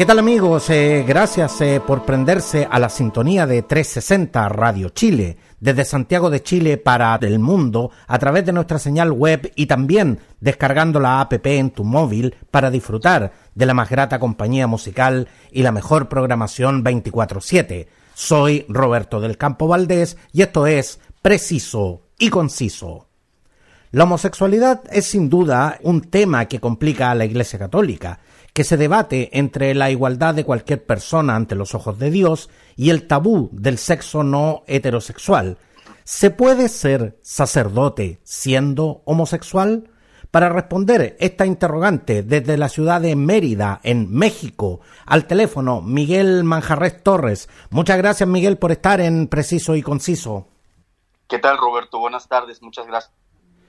¿Qué 0.00 0.06
tal 0.06 0.18
amigos? 0.18 0.70
Eh, 0.70 1.04
gracias 1.06 1.60
eh, 1.60 1.78
por 1.86 2.06
prenderse 2.06 2.66
a 2.70 2.78
la 2.78 2.88
sintonía 2.88 3.46
de 3.46 3.60
360 3.60 4.48
Radio 4.48 4.88
Chile, 4.88 5.36
desde 5.60 5.84
Santiago 5.84 6.30
de 6.30 6.42
Chile 6.42 6.78
para 6.78 7.14
el 7.20 7.38
mundo, 7.38 7.90
a 8.06 8.18
través 8.18 8.46
de 8.46 8.52
nuestra 8.54 8.78
señal 8.78 9.12
web 9.12 9.52
y 9.56 9.66
también 9.66 10.20
descargando 10.40 11.00
la 11.00 11.20
app 11.20 11.34
en 11.44 11.70
tu 11.70 11.84
móvil 11.84 12.34
para 12.50 12.70
disfrutar 12.70 13.32
de 13.54 13.66
la 13.66 13.74
más 13.74 13.90
grata 13.90 14.18
compañía 14.18 14.66
musical 14.66 15.28
y 15.52 15.62
la 15.64 15.70
mejor 15.70 16.08
programación 16.08 16.82
24/7. 16.82 17.86
Soy 18.14 18.64
Roberto 18.70 19.20
del 19.20 19.36
Campo 19.36 19.68
Valdés 19.68 20.16
y 20.32 20.40
esto 20.40 20.66
es 20.66 20.98
Preciso 21.20 22.04
y 22.18 22.30
Conciso. 22.30 23.06
La 23.90 24.04
homosexualidad 24.04 24.80
es 24.90 25.04
sin 25.04 25.28
duda 25.28 25.78
un 25.82 26.00
tema 26.00 26.46
que 26.46 26.58
complica 26.58 27.10
a 27.10 27.14
la 27.14 27.26
Iglesia 27.26 27.58
Católica 27.58 28.20
que 28.52 28.64
se 28.64 28.76
debate 28.76 29.38
entre 29.38 29.74
la 29.74 29.90
igualdad 29.90 30.34
de 30.34 30.44
cualquier 30.44 30.84
persona 30.84 31.36
ante 31.36 31.54
los 31.54 31.74
ojos 31.74 31.98
de 31.98 32.10
Dios 32.10 32.50
y 32.76 32.90
el 32.90 33.06
tabú 33.06 33.50
del 33.52 33.78
sexo 33.78 34.22
no 34.22 34.62
heterosexual. 34.66 35.58
¿Se 36.04 36.30
puede 36.30 36.68
ser 36.68 37.18
sacerdote 37.22 38.20
siendo 38.24 39.02
homosexual? 39.04 39.90
Para 40.30 40.48
responder 40.48 41.16
esta 41.18 41.44
interrogante 41.44 42.22
desde 42.22 42.56
la 42.56 42.68
ciudad 42.68 43.00
de 43.00 43.16
Mérida, 43.16 43.80
en 43.82 44.12
México, 44.12 44.80
al 45.04 45.26
teléfono 45.26 45.82
Miguel 45.82 46.44
Manjarres 46.44 47.02
Torres. 47.02 47.48
Muchas 47.70 47.98
gracias 47.98 48.28
Miguel 48.28 48.56
por 48.56 48.70
estar 48.70 49.00
en 49.00 49.26
Preciso 49.26 49.74
y 49.74 49.82
Conciso. 49.82 50.46
¿Qué 51.28 51.38
tal 51.38 51.58
Roberto? 51.58 51.98
Buenas 51.98 52.28
tardes, 52.28 52.62
muchas 52.62 52.86
gracias 52.86 53.19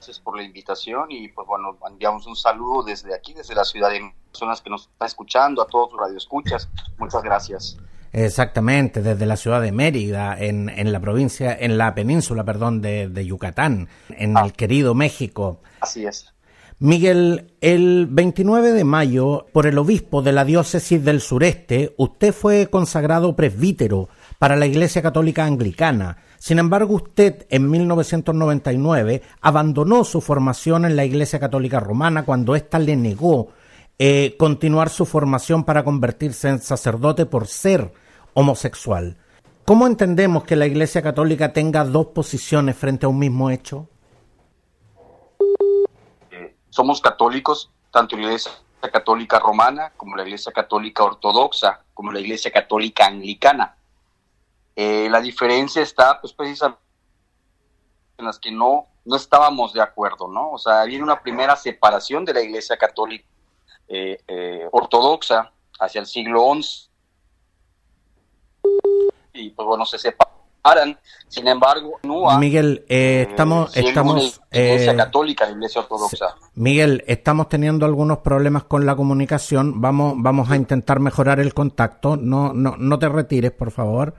gracias 0.02 0.18
por 0.18 0.36
la 0.36 0.42
invitación 0.42 1.12
y 1.12 1.28
pues 1.28 1.46
bueno, 1.46 1.78
enviamos 1.88 2.26
un 2.26 2.34
saludo 2.34 2.82
desde 2.82 3.14
aquí, 3.14 3.34
desde 3.34 3.54
la 3.54 3.62
ciudad 3.62 3.88
de 3.88 4.00
personas 4.32 4.60
que 4.60 4.68
nos 4.68 4.88
están 4.88 5.06
escuchando, 5.06 5.62
a 5.62 5.66
todos 5.68 5.92
los 5.92 6.00
radioescuchas. 6.00 6.68
Muchas 6.98 7.22
gracias. 7.22 7.78
Exactamente, 8.12 9.00
desde 9.00 9.26
la 9.26 9.36
ciudad 9.36 9.62
de 9.62 9.70
Mérida, 9.70 10.36
en, 10.36 10.68
en 10.70 10.90
la 10.90 10.98
provincia, 10.98 11.56
en 11.56 11.78
la 11.78 11.94
península, 11.94 12.42
perdón, 12.42 12.82
de, 12.82 13.08
de 13.08 13.24
Yucatán, 13.24 13.88
en 14.08 14.32
el 14.32 14.36
ah. 14.36 14.50
querido 14.50 14.96
México. 14.96 15.60
Así 15.80 16.04
es. 16.04 16.32
Miguel, 16.80 17.54
el 17.60 18.08
29 18.10 18.72
de 18.72 18.82
mayo, 18.82 19.46
por 19.52 19.68
el 19.68 19.78
obispo 19.78 20.20
de 20.20 20.32
la 20.32 20.44
diócesis 20.44 21.04
del 21.04 21.20
sureste, 21.20 21.94
usted 21.96 22.34
fue 22.34 22.66
consagrado 22.66 23.36
presbítero 23.36 24.08
para 24.40 24.56
la 24.56 24.66
Iglesia 24.66 25.00
Católica 25.00 25.44
Anglicana. 25.44 26.18
Sin 26.42 26.58
embargo, 26.58 26.96
usted 26.96 27.46
en 27.50 27.70
1999 27.70 29.22
abandonó 29.42 30.02
su 30.02 30.20
formación 30.20 30.84
en 30.84 30.96
la 30.96 31.04
Iglesia 31.04 31.38
Católica 31.38 31.78
Romana 31.78 32.24
cuando 32.24 32.56
ésta 32.56 32.80
le 32.80 32.96
negó 32.96 33.50
eh, 33.96 34.34
continuar 34.36 34.88
su 34.88 35.06
formación 35.06 35.62
para 35.62 35.84
convertirse 35.84 36.48
en 36.48 36.58
sacerdote 36.58 37.26
por 37.26 37.46
ser 37.46 37.92
homosexual. 38.34 39.18
¿Cómo 39.64 39.86
entendemos 39.86 40.42
que 40.42 40.56
la 40.56 40.66
Iglesia 40.66 41.00
Católica 41.00 41.52
tenga 41.52 41.84
dos 41.84 42.06
posiciones 42.06 42.76
frente 42.76 43.06
a 43.06 43.08
un 43.08 43.20
mismo 43.20 43.48
hecho? 43.48 43.86
Eh, 46.32 46.56
somos 46.70 47.00
católicos, 47.00 47.70
tanto 47.92 48.16
la 48.16 48.22
Iglesia 48.22 48.50
Católica 48.92 49.38
Romana 49.38 49.92
como 49.96 50.16
la 50.16 50.24
Iglesia 50.24 50.50
Católica 50.50 51.04
Ortodoxa, 51.04 51.84
como 51.94 52.10
la 52.10 52.18
Iglesia 52.18 52.50
Católica 52.50 53.06
Anglicana. 53.06 53.76
Eh, 54.74 55.08
la 55.10 55.20
diferencia 55.20 55.82
está, 55.82 56.20
pues, 56.20 56.32
precisamente 56.32 56.80
en 58.18 58.24
las 58.24 58.38
que 58.38 58.50
no, 58.50 58.86
no 59.04 59.16
estábamos 59.16 59.72
de 59.72 59.82
acuerdo, 59.82 60.28
¿no? 60.28 60.52
O 60.52 60.58
sea, 60.58 60.82
había 60.82 61.02
una 61.02 61.20
primera 61.20 61.56
separación 61.56 62.24
de 62.24 62.34
la 62.34 62.42
Iglesia 62.42 62.76
Católica 62.76 63.24
eh, 63.88 64.18
eh, 64.26 64.68
Ortodoxa 64.70 65.52
hacia 65.78 66.00
el 66.00 66.06
siglo 66.06 66.52
XI. 66.54 66.88
Y, 69.34 69.50
pues, 69.50 69.66
bueno, 69.66 69.84
se 69.84 69.98
separan. 69.98 70.98
Sin 71.26 71.48
embargo, 71.48 71.98
Miguel, 72.38 72.84
estamos, 72.88 73.76
estamos, 73.76 74.40
iglesia 74.52 74.94
católica, 74.94 75.44
la 75.44 75.52
iglesia 75.52 75.80
ortodoxa. 75.80 76.36
Miguel, 76.54 77.02
estamos 77.08 77.48
teniendo 77.48 77.84
algunos 77.84 78.18
problemas 78.18 78.62
con 78.64 78.86
la 78.86 78.94
comunicación. 78.94 79.80
Vamos, 79.80 80.14
vamos 80.18 80.50
a 80.52 80.56
intentar 80.56 81.00
mejorar 81.00 81.40
el 81.40 81.52
contacto. 81.52 82.16
No, 82.16 82.52
no, 82.52 82.76
no 82.78 82.98
te 83.00 83.08
retires, 83.08 83.50
por 83.50 83.72
favor 83.72 84.14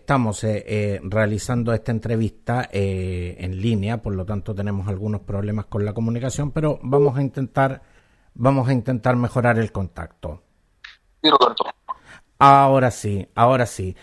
estamos 0.00 0.42
eh, 0.44 0.64
eh, 0.66 1.00
realizando 1.02 1.72
esta 1.72 1.92
entrevista 1.92 2.68
eh, 2.72 3.36
en 3.38 3.60
línea, 3.60 4.02
por 4.02 4.14
lo 4.14 4.24
tanto 4.24 4.54
tenemos 4.54 4.88
algunos 4.88 5.20
problemas 5.20 5.66
con 5.66 5.84
la 5.84 5.92
comunicación, 5.92 6.50
pero 6.50 6.78
vamos 6.82 7.16
a 7.16 7.22
intentar 7.22 7.82
vamos 8.34 8.68
a 8.68 8.72
intentar 8.72 9.16
mejorar 9.16 9.58
el 9.58 9.70
contacto. 9.70 10.42
Sí, 11.22 11.30
Roberto. 11.30 11.64
Ahora 12.38 12.90
sí, 12.90 13.28
ahora 13.34 13.66
sí. 13.66 13.94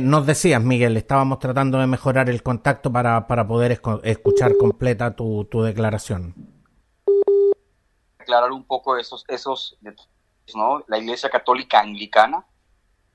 nos 0.00 0.26
decías, 0.26 0.60
Miguel, 0.60 0.96
estábamos 0.96 1.38
tratando 1.38 1.78
de 1.78 1.86
mejorar 1.86 2.28
el 2.28 2.42
contacto 2.42 2.90
para, 2.90 3.28
para 3.28 3.46
poder 3.46 3.80
escuchar 4.02 4.56
completa 4.56 5.14
tu, 5.14 5.44
tu 5.44 5.62
declaración. 5.62 6.34
Aclarar 8.18 8.50
un 8.50 8.64
poco 8.64 8.96
esos, 8.96 9.24
esos, 9.28 9.78
¿no? 10.56 10.82
La 10.88 10.98
Iglesia 10.98 11.30
Católica 11.30 11.78
Anglicana 11.78 12.44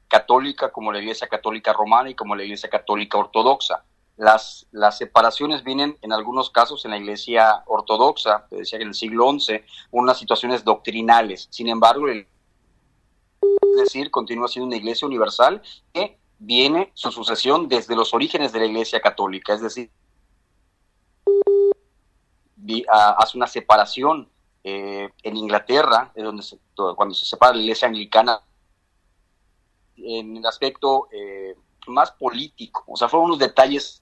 católica 0.08 0.72
como 0.72 0.92
la 0.92 1.00
Iglesia 1.00 1.28
Católica 1.28 1.74
Romana 1.74 2.10
y 2.10 2.16
como 2.16 2.36
la 2.36 2.44
Iglesia 2.44 2.70
Católica 2.70 3.18
Ortodoxa. 3.18 3.84
Las, 4.18 4.68
las 4.72 4.98
separaciones 4.98 5.64
vienen 5.64 5.98
en 6.02 6.14
algunos 6.14 6.50
casos 6.50 6.86
en 6.86 6.92
la 6.92 6.98
Iglesia 6.98 7.64
Ortodoxa, 7.66 8.48
decía 8.50 8.80
que 8.80 8.84
en 8.84 8.90
el 8.90 8.96
siglo 8.96 9.30
XI, 9.38 9.62
unas 9.92 10.18
situaciones 10.18 10.64
doctrinales. 10.64 11.48
Sin 11.52 11.68
embargo, 11.68 12.08
es 12.08 12.26
decir, 13.78 14.10
continúa 14.12 14.48
siendo 14.48 14.68
una 14.68 14.78
Iglesia 14.78 15.06
universal 15.06 15.62
que 15.94 16.18
viene 16.40 16.92
su 16.94 17.12
sucesión 17.12 17.68
desde 17.68 17.96
los 17.96 18.14
orígenes 18.14 18.52
de 18.54 18.60
la 18.60 18.66
Iglesia 18.66 19.02
Católica, 19.02 19.54
es 19.54 19.62
decir, 19.62 19.92
hace 22.88 23.38
una 23.38 23.48
separación 23.48 24.30
eh, 24.64 25.10
en 25.24 25.38
Inglaterra, 25.38 26.12
donde 26.16 26.44
cuando 26.96 27.14
se 27.14 27.26
separa 27.26 27.54
la 27.54 27.62
Iglesia 27.62 27.88
Anglicana 27.88 28.42
en 29.98 30.38
el 30.38 30.46
aspecto 30.46 31.08
eh, 31.12 31.56
más 31.88 32.12
político. 32.12 32.84
O 32.88 32.96
sea, 32.96 33.08
fueron 33.08 33.28
unos 33.28 33.40
detalles. 33.40 34.02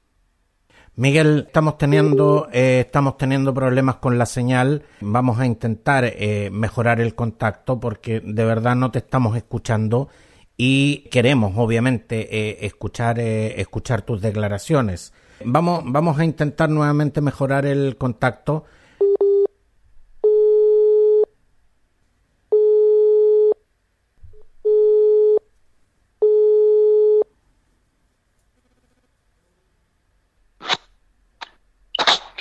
Miguel, 0.96 1.46
estamos 1.48 1.78
teniendo, 1.78 2.48
eh, 2.52 2.82
estamos 2.82 3.18
teniendo 3.18 3.54
problemas 3.54 3.96
con 3.96 4.18
la 4.18 4.26
señal. 4.26 4.84
Vamos 5.02 5.40
a 5.40 5.46
intentar 5.46 6.06
eh, 6.06 6.50
mejorar 6.52 7.02
el 7.02 7.16
contacto 7.16 7.80
porque 7.80 8.20
de 8.20 8.46
verdad 8.46 8.76
no 8.76 8.92
te 8.92 9.00
estamos 9.00 9.36
escuchando 9.36 10.10
y 10.56 11.10
queremos, 11.10 11.54
obviamente, 11.58 12.64
escuchar, 12.64 13.20
escuchar 13.20 14.04
tus 14.04 14.22
declaraciones. 14.22 15.14
Vamos, 15.44 15.82
vamos 15.86 16.20
a 16.20 16.26
intentar 16.26 16.70
nuevamente 16.70 17.22
mejorar 17.22 17.66
el 17.66 17.98
contacto. 17.98 18.66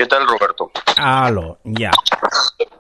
¿Qué 0.02 0.08
tal, 0.08 0.26
Roberto? 0.26 0.72
Aló, 0.96 1.58
ya. 1.64 1.90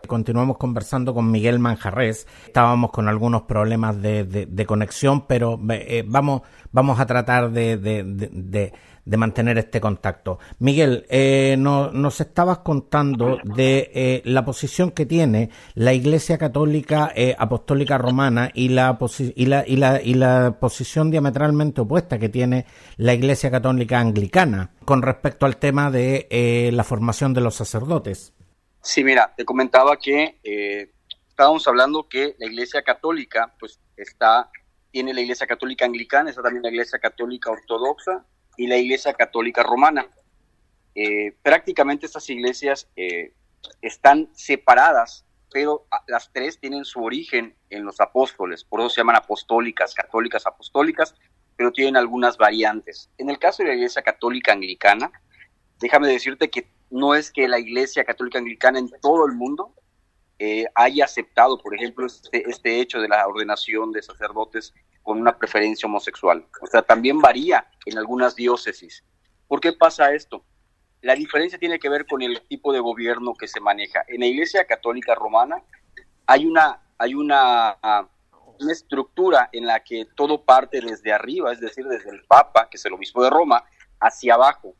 Continuamos 0.06 0.58
conversando 0.58 1.14
con 1.14 1.30
Miguel 1.30 1.58
Manjarres. 1.58 2.26
Estábamos 2.46 2.90
con 2.90 3.08
algunos 3.08 3.42
problemas 3.42 4.00
de, 4.00 4.64
conexión, 4.66 5.26
pero 5.26 5.58
eh, 5.70 6.04
vamos, 6.06 6.42
vamos 6.70 7.00
a 7.00 7.06
tratar 7.06 7.50
de, 7.50 7.76
de 9.04 9.16
mantener 9.16 9.58
este 9.58 9.80
contacto. 9.80 10.38
Miguel, 10.58 11.06
eh, 11.08 11.56
nos 11.58 12.20
estabas 12.20 12.58
contando 12.58 13.38
de 13.42 13.90
eh, 13.94 14.22
la 14.24 14.44
posición 14.44 14.92
que 14.92 15.06
tiene 15.06 15.50
la 15.74 15.92
Iglesia 15.92 16.38
Católica 16.38 17.12
eh, 17.14 17.34
Apostólica 17.36 17.98
Romana 17.98 18.50
y 18.54 18.68
la, 18.68 18.98
y, 19.34 19.46
la, 19.46 19.64
y, 19.66 19.76
la, 19.76 20.00
y 20.00 20.14
la 20.14 20.56
posición 20.60 21.10
diametralmente 21.10 21.80
opuesta 21.80 22.18
que 22.18 22.28
tiene 22.28 22.66
la 22.96 23.14
Iglesia 23.14 23.50
Católica 23.50 23.98
Anglicana 23.98 24.70
con 24.84 25.02
respecto 25.02 25.46
al 25.46 25.56
tema 25.56 25.90
de 25.90 26.70
la 26.72 26.84
formación 26.84 27.34
de 27.34 27.40
los 27.40 27.54
sacerdotes. 27.54 28.01
Sí, 28.80 29.04
mira, 29.04 29.32
te 29.36 29.44
comentaba 29.44 29.96
que 29.96 30.38
estábamos 31.28 31.66
hablando 31.68 32.08
que 32.08 32.34
la 32.38 32.46
Iglesia 32.46 32.82
Católica, 32.82 33.54
pues 33.58 33.80
está, 33.96 34.50
tiene 34.90 35.14
la 35.14 35.20
Iglesia 35.20 35.46
Católica 35.46 35.84
Anglicana, 35.84 36.30
está 36.30 36.42
también 36.42 36.62
la 36.62 36.70
Iglesia 36.70 36.98
Católica 36.98 37.50
Ortodoxa, 37.50 38.24
y 38.56 38.66
la 38.66 38.76
Iglesia 38.76 39.14
Católica 39.14 39.62
Romana. 39.62 40.06
eh, 40.94 41.34
prácticamente 41.42 42.04
estas 42.04 42.28
iglesias 42.28 42.86
eh, 42.96 43.32
están 43.80 44.28
separadas, 44.34 45.24
pero 45.50 45.86
las 46.06 46.30
tres 46.32 46.58
tienen 46.58 46.84
su 46.84 47.02
origen 47.02 47.56
en 47.70 47.84
los 47.84 48.00
apóstoles, 48.00 48.64
por 48.64 48.80
eso 48.80 48.90
se 48.90 49.00
llaman 49.00 49.16
apostólicas, 49.16 49.94
católicas 49.94 50.46
apostólicas, 50.46 51.14
pero 51.56 51.72
tienen 51.72 51.96
algunas 51.96 52.36
variantes. 52.36 53.10
En 53.18 53.30
el 53.30 53.38
caso 53.38 53.62
de 53.62 53.70
la 53.70 53.74
Iglesia 53.74 54.02
Católica 54.02 54.52
Anglicana, 54.52 55.10
déjame 55.80 56.08
decirte 56.08 56.50
que 56.50 56.68
no 56.92 57.14
es 57.14 57.30
que 57.30 57.48
la 57.48 57.58
Iglesia 57.58 58.04
Católica 58.04 58.38
Anglicana 58.38 58.78
en 58.78 58.90
todo 59.00 59.26
el 59.26 59.32
mundo 59.32 59.74
eh, 60.38 60.66
haya 60.74 61.06
aceptado, 61.06 61.58
por 61.58 61.74
ejemplo, 61.74 62.06
este, 62.06 62.48
este 62.48 62.80
hecho 62.80 63.00
de 63.00 63.08
la 63.08 63.26
ordenación 63.26 63.92
de 63.92 64.02
sacerdotes 64.02 64.74
con 65.02 65.20
una 65.20 65.36
preferencia 65.36 65.86
homosexual. 65.86 66.46
O 66.60 66.66
sea, 66.66 66.82
también 66.82 67.18
varía 67.20 67.66
en 67.86 67.96
algunas 67.96 68.36
diócesis. 68.36 69.04
¿Por 69.48 69.60
qué 69.60 69.72
pasa 69.72 70.12
esto? 70.12 70.44
La 71.00 71.14
diferencia 71.14 71.58
tiene 71.58 71.78
que 71.78 71.88
ver 71.88 72.06
con 72.06 72.22
el 72.22 72.42
tipo 72.42 72.72
de 72.72 72.80
gobierno 72.80 73.34
que 73.34 73.48
se 73.48 73.60
maneja. 73.60 74.04
En 74.06 74.20
la 74.20 74.26
Iglesia 74.26 74.66
Católica 74.66 75.14
Romana 75.14 75.62
hay 76.26 76.46
una, 76.46 76.82
hay 76.98 77.14
una, 77.14 77.78
una 78.60 78.72
estructura 78.72 79.48
en 79.52 79.66
la 79.66 79.80
que 79.80 80.06
todo 80.14 80.44
parte 80.44 80.80
desde 80.80 81.12
arriba, 81.12 81.52
es 81.52 81.60
decir, 81.60 81.86
desde 81.86 82.10
el 82.10 82.22
Papa, 82.24 82.68
que 82.70 82.76
es 82.76 82.84
el 82.84 82.92
obispo 82.92 83.24
de 83.24 83.30
Roma, 83.30 83.64
hacia 83.98 84.34
abajo. 84.34 84.74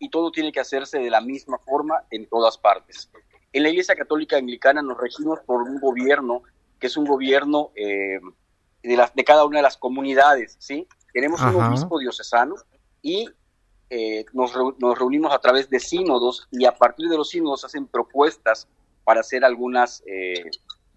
Y 0.00 0.10
todo 0.10 0.32
tiene 0.32 0.50
que 0.50 0.58
hacerse 0.58 0.98
de 0.98 1.10
la 1.10 1.20
misma 1.20 1.58
forma 1.58 2.02
en 2.10 2.28
todas 2.28 2.58
partes. 2.58 3.08
En 3.52 3.62
la 3.62 3.68
Iglesia 3.68 3.94
Católica 3.94 4.36
Anglicana 4.36 4.82
nos 4.82 4.98
regimos 4.98 5.38
por 5.46 5.62
un 5.62 5.78
gobierno 5.78 6.42
que 6.80 6.88
es 6.88 6.96
un 6.96 7.04
gobierno 7.04 7.70
eh, 7.76 8.18
de, 8.82 8.96
las, 8.96 9.14
de 9.14 9.22
cada 9.22 9.44
una 9.44 9.58
de 9.58 9.62
las 9.62 9.76
comunidades, 9.76 10.56
¿sí? 10.58 10.88
Tenemos 11.12 11.40
un 11.42 11.62
obispo 11.62 11.98
diocesano 11.98 12.54
y 13.02 13.28
eh, 13.90 14.24
nos, 14.32 14.52
reunimos 14.98 15.32
a 15.32 15.40
través 15.40 15.68
de 15.68 15.80
sínodos 15.80 16.48
y 16.50 16.64
a 16.64 16.72
partir 16.72 17.08
de 17.08 17.16
los 17.16 17.28
sínodos 17.28 17.64
hacen 17.64 17.86
propuestas 17.86 18.68
para 19.04 19.20
hacer 19.20 19.44
algunas 19.44 20.02
eh, 20.06 20.50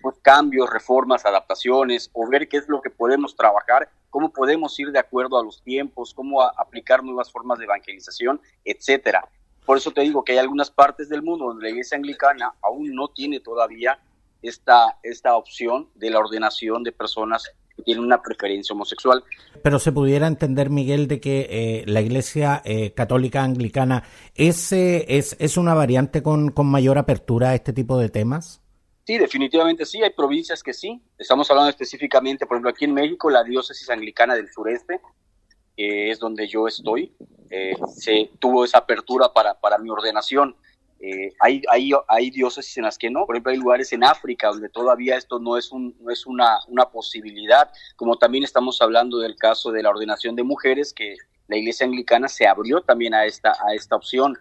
pues, 0.03 0.17
cambios, 0.21 0.69
reformas, 0.69 1.25
adaptaciones 1.25 2.09
o 2.11 2.27
ver 2.27 2.49
qué 2.49 2.57
es 2.57 2.67
lo 2.67 2.81
que 2.81 2.89
podemos 2.89 3.37
trabajar, 3.37 3.89
cómo 4.09 4.33
podemos 4.33 4.77
ir 4.77 4.91
de 4.91 4.99
acuerdo 4.99 5.39
a 5.39 5.43
los 5.43 5.63
tiempos, 5.63 6.13
cómo 6.13 6.43
aplicar 6.43 7.01
nuevas 7.01 7.31
formas 7.31 7.57
de 7.57 7.63
evangelización, 7.63 8.41
etcétera. 8.65 9.25
Por 9.65 9.77
eso 9.77 9.91
te 9.91 10.01
digo 10.01 10.25
que 10.25 10.33
hay 10.33 10.39
algunas 10.39 10.69
partes 10.69 11.07
del 11.07 11.23
mundo 11.23 11.45
donde 11.45 11.63
la 11.63 11.69
iglesia 11.69 11.95
anglicana 11.95 12.53
aún 12.61 12.93
no 12.93 13.07
tiene 13.07 13.39
todavía 13.39 13.97
esta, 14.41 14.97
esta 15.03 15.37
opción 15.37 15.87
de 15.95 16.09
la 16.09 16.19
ordenación 16.19 16.83
de 16.83 16.91
personas 16.91 17.49
que 17.73 17.83
tienen 17.83 18.03
una 18.03 18.21
preferencia 18.21 18.73
homosexual. 18.73 19.23
Pero 19.63 19.79
se 19.79 19.93
pudiera 19.93 20.27
entender, 20.27 20.69
Miguel, 20.69 21.07
de 21.07 21.21
que 21.21 21.47
eh, 21.49 21.83
la 21.87 22.01
Iglesia 22.01 22.61
eh, 22.65 22.91
Católica 22.93 23.41
Anglicana 23.41 24.03
es, 24.35 24.73
es, 24.73 25.37
es 25.39 25.55
una 25.55 25.73
variante 25.73 26.21
con, 26.21 26.51
con 26.51 26.67
mayor 26.67 26.97
apertura 26.97 27.51
a 27.51 27.55
este 27.55 27.71
tipo 27.71 27.97
de 27.97 28.09
temas. 28.09 28.62
Sí, 29.05 29.17
definitivamente 29.17 29.85
sí. 29.85 30.01
Hay 30.01 30.11
provincias 30.11 30.63
que 30.63 30.73
sí. 30.73 31.01
Estamos 31.17 31.49
hablando 31.51 31.69
específicamente, 31.69 32.45
por 32.45 32.55
ejemplo, 32.55 32.69
aquí 32.69 32.85
en 32.85 32.93
México, 32.93 33.29
la 33.29 33.43
diócesis 33.43 33.89
anglicana 33.89 34.35
del 34.35 34.49
sureste, 34.51 35.01
que 35.75 36.11
es 36.11 36.19
donde 36.19 36.47
yo 36.47 36.67
estoy, 36.67 37.13
eh, 37.49 37.75
se 37.95 38.31
tuvo 38.39 38.63
esa 38.63 38.79
apertura 38.79 39.33
para, 39.33 39.59
para 39.59 39.77
mi 39.77 39.89
ordenación. 39.89 40.55
Eh, 40.99 41.33
hay, 41.41 41.61
hay, 41.69 41.91
hay 42.07 42.29
diócesis 42.29 42.77
en 42.77 42.83
las 42.85 42.97
que 42.97 43.09
no, 43.09 43.25
por 43.25 43.35
ejemplo, 43.35 43.51
hay 43.51 43.57
lugares 43.57 43.91
en 43.91 44.05
África 44.05 44.47
donde 44.47 44.69
todavía 44.69 45.17
esto 45.17 45.37
no 45.37 45.57
es, 45.57 45.69
un, 45.73 45.97
no 45.99 46.09
es 46.09 46.25
una, 46.25 46.59
una 46.69 46.85
posibilidad, 46.85 47.69
como 47.97 48.17
también 48.17 48.45
estamos 48.45 48.81
hablando 48.81 49.19
del 49.19 49.35
caso 49.35 49.73
de 49.73 49.83
la 49.83 49.89
ordenación 49.89 50.37
de 50.37 50.43
mujeres, 50.43 50.93
que 50.93 51.17
la 51.49 51.57
Iglesia 51.57 51.85
Anglicana 51.85 52.29
se 52.29 52.47
abrió 52.47 52.81
también 52.81 53.13
a 53.13 53.25
esta, 53.25 53.51
a 53.51 53.73
esta 53.75 53.97
opción. 53.97 54.37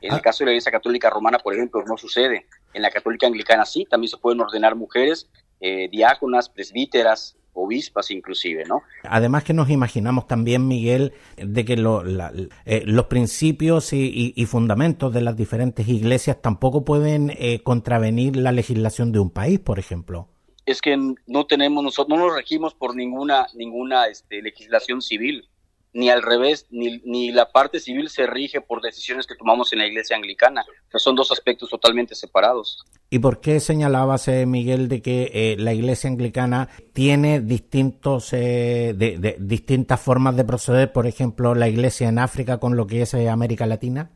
En 0.00 0.12
el 0.12 0.18
ah. 0.18 0.22
caso 0.22 0.38
de 0.38 0.46
la 0.46 0.52
Iglesia 0.52 0.72
Católica 0.72 1.10
Romana, 1.10 1.38
por 1.38 1.54
ejemplo, 1.54 1.84
no 1.86 1.98
sucede. 1.98 2.46
En 2.72 2.82
la 2.82 2.90
Católica 2.90 3.26
Anglicana 3.26 3.64
sí, 3.64 3.86
también 3.88 4.10
se 4.10 4.16
pueden 4.16 4.40
ordenar 4.40 4.76
mujeres, 4.76 5.28
eh, 5.60 5.88
diáconas, 5.90 6.48
presbíteras, 6.48 7.36
obispas 7.52 8.10
inclusive, 8.10 8.64
¿no? 8.64 8.82
Además 9.02 9.44
que 9.44 9.52
nos 9.52 9.70
imaginamos 9.70 10.26
también, 10.26 10.66
Miguel, 10.68 11.12
de 11.36 11.64
que 11.64 11.74
eh, 11.74 12.82
los 12.86 13.06
principios 13.06 13.92
y, 13.92 14.46
fundamentos 14.46 15.12
de 15.12 15.20
las 15.20 15.36
diferentes 15.36 15.88
iglesias 15.88 16.40
tampoco 16.40 16.84
pueden 16.84 17.30
eh, 17.30 17.62
contravenir 17.62 18.36
la 18.36 18.52
legislación 18.52 19.12
de 19.12 19.18
un 19.18 19.30
país, 19.30 19.60
por 19.60 19.78
ejemplo. 19.78 20.28
Es 20.66 20.80
que 20.80 20.96
no 21.26 21.46
tenemos 21.46 21.82
nosotros, 21.82 22.16
no 22.16 22.26
nos 22.26 22.36
regimos 22.36 22.74
por 22.74 22.94
ninguna 22.94 23.46
ninguna 23.54 24.06
este, 24.06 24.40
legislación 24.42 25.02
civil 25.02 25.49
ni 25.92 26.08
al 26.08 26.22
revés, 26.22 26.66
ni, 26.70 26.98
ni, 27.04 27.32
la 27.32 27.50
parte 27.50 27.80
civil 27.80 28.08
se 28.08 28.26
rige 28.26 28.60
por 28.60 28.80
decisiones 28.80 29.26
que 29.26 29.34
tomamos 29.34 29.72
en 29.72 29.80
la 29.80 29.86
iglesia 29.86 30.16
anglicana. 30.16 30.64
son 30.94 31.16
dos 31.16 31.32
aspectos 31.32 31.68
totalmente 31.68 32.14
separados. 32.14 32.84
¿Y 33.10 33.18
por 33.18 33.40
qué 33.40 33.58
señalabas, 33.58 34.28
eh, 34.28 34.46
Miguel, 34.46 34.88
de 34.88 35.02
que 35.02 35.30
eh, 35.34 35.56
la 35.58 35.74
iglesia 35.74 36.08
anglicana 36.08 36.68
tiene 36.92 37.40
distintos, 37.40 38.32
eh, 38.32 38.94
de, 38.96 39.36
distintas 39.40 40.00
formas 40.00 40.36
de 40.36 40.44
proceder, 40.44 40.92
por 40.92 41.06
ejemplo, 41.06 41.54
la 41.54 41.68
iglesia 41.68 42.08
en 42.08 42.20
África 42.20 42.58
con 42.58 42.76
lo 42.76 42.86
que 42.86 43.02
es 43.02 43.14
América 43.14 43.66
Latina? 43.66 44.10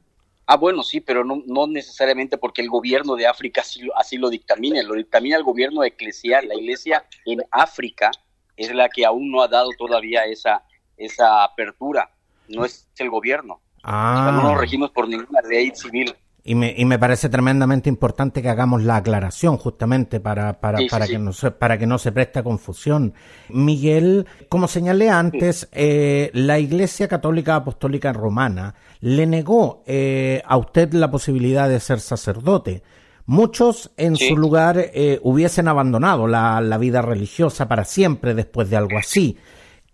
Ah, 0.46 0.56
bueno, 0.56 0.82
sí, 0.82 1.00
pero 1.00 1.24
no, 1.24 1.42
no 1.46 1.66
necesariamente 1.66 2.38
porque 2.38 2.60
el 2.60 2.68
gobierno 2.68 3.16
de 3.16 3.26
África 3.26 3.62
así, 3.62 3.88
así 3.96 4.18
lo 4.18 4.28
dictamine, 4.28 4.82
lo 4.82 4.94
dictamina 4.94 5.36
el 5.36 5.42
gobierno 5.42 5.82
eclesial. 5.82 6.46
La 6.46 6.54
iglesia 6.54 7.04
en 7.24 7.42
África 7.50 8.10
es 8.56 8.72
la 8.72 8.88
que 8.88 9.04
aún 9.04 9.30
no 9.30 9.42
ha 9.42 9.48
dado 9.48 9.70
todavía 9.76 10.24
esa, 10.24 10.62
esa 10.96 11.44
apertura, 11.44 12.10
no 12.48 12.64
es 12.64 12.88
el 12.98 13.10
gobierno. 13.10 13.60
Ah. 13.82 14.30
no 14.34 14.42
nos 14.50 14.58
regimos 14.60 14.90
por 14.90 15.08
ninguna 15.08 15.40
ley 15.42 15.70
civil. 15.74 16.14
Y 16.46 16.54
me, 16.54 16.74
y 16.76 16.84
me 16.84 16.98
parece 16.98 17.30
tremendamente 17.30 17.88
importante 17.88 18.42
que 18.42 18.50
hagamos 18.50 18.82
la 18.82 18.96
aclaración 18.96 19.56
justamente 19.56 20.20
para, 20.20 20.60
para, 20.60 20.78
para, 20.90 21.06
que, 21.06 21.18
No 21.18 21.32
se, 21.32 21.50
para 21.50 21.78
que 21.78 21.86
no 21.86 21.96
se 21.96 22.12
preste 22.12 22.42
confusión. 22.42 23.14
Miguel, 23.48 24.26
como 24.50 24.68
señalé 24.68 25.08
antes, 25.08 25.68
eh, 25.72 26.30
la 26.34 26.58
Iglesia 26.58 27.08
Católica 27.08 27.56
Apostólica 27.56 28.12
Romana 28.12 28.74
le 29.00 29.26
negó 29.26 29.82
eh, 29.86 30.42
a 30.44 30.58
usted 30.58 30.92
la 30.92 31.10
posibilidad 31.10 31.66
de 31.66 31.80
ser 31.80 32.00
sacerdote. 32.00 32.82
Muchos 33.24 33.92
en 33.96 34.16
su 34.16 34.36
lugar 34.36 34.76
eh, 34.78 35.18
hubiesen 35.22 35.66
abandonado 35.66 36.26
la, 36.26 36.60
la 36.60 36.76
vida 36.76 37.00
religiosa 37.00 37.68
para 37.68 37.86
siempre 37.86 38.34
después 38.34 38.68
de 38.68 38.76
algo 38.76 38.98
así. 38.98 39.38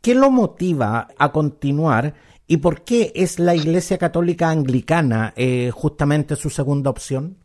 ¿Qué 0.03 0.15
lo 0.15 0.31
motiva 0.31 1.09
a 1.19 1.31
continuar 1.31 2.15
y 2.47 2.57
por 2.57 2.85
qué 2.85 3.13
es 3.15 3.39
la 3.39 3.55
Iglesia 3.55 3.99
Católica 3.99 4.49
Anglicana 4.49 5.35
eh, 5.37 5.71
justamente 5.75 6.37
su 6.37 6.49
segunda 6.49 6.89
opción? 6.89 7.37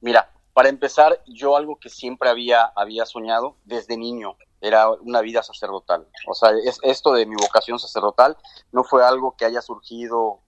Mira, 0.00 0.30
para 0.54 0.70
empezar, 0.70 1.22
yo 1.26 1.54
algo 1.54 1.78
que 1.78 1.90
siempre 1.90 2.30
había, 2.30 2.64
había 2.74 3.04
soñado 3.04 3.56
desde 3.66 3.98
niño 3.98 4.36
era 4.62 4.90
una 4.90 5.20
vida 5.20 5.42
sacerdotal. 5.42 6.08
O 6.26 6.34
sea, 6.34 6.50
es, 6.64 6.80
esto 6.82 7.12
de 7.12 7.26
mi 7.26 7.36
vocación 7.36 7.78
sacerdotal 7.78 8.38
no 8.72 8.84
fue 8.84 9.04
algo 9.04 9.36
que 9.36 9.44
haya 9.44 9.60
surgido 9.60 10.40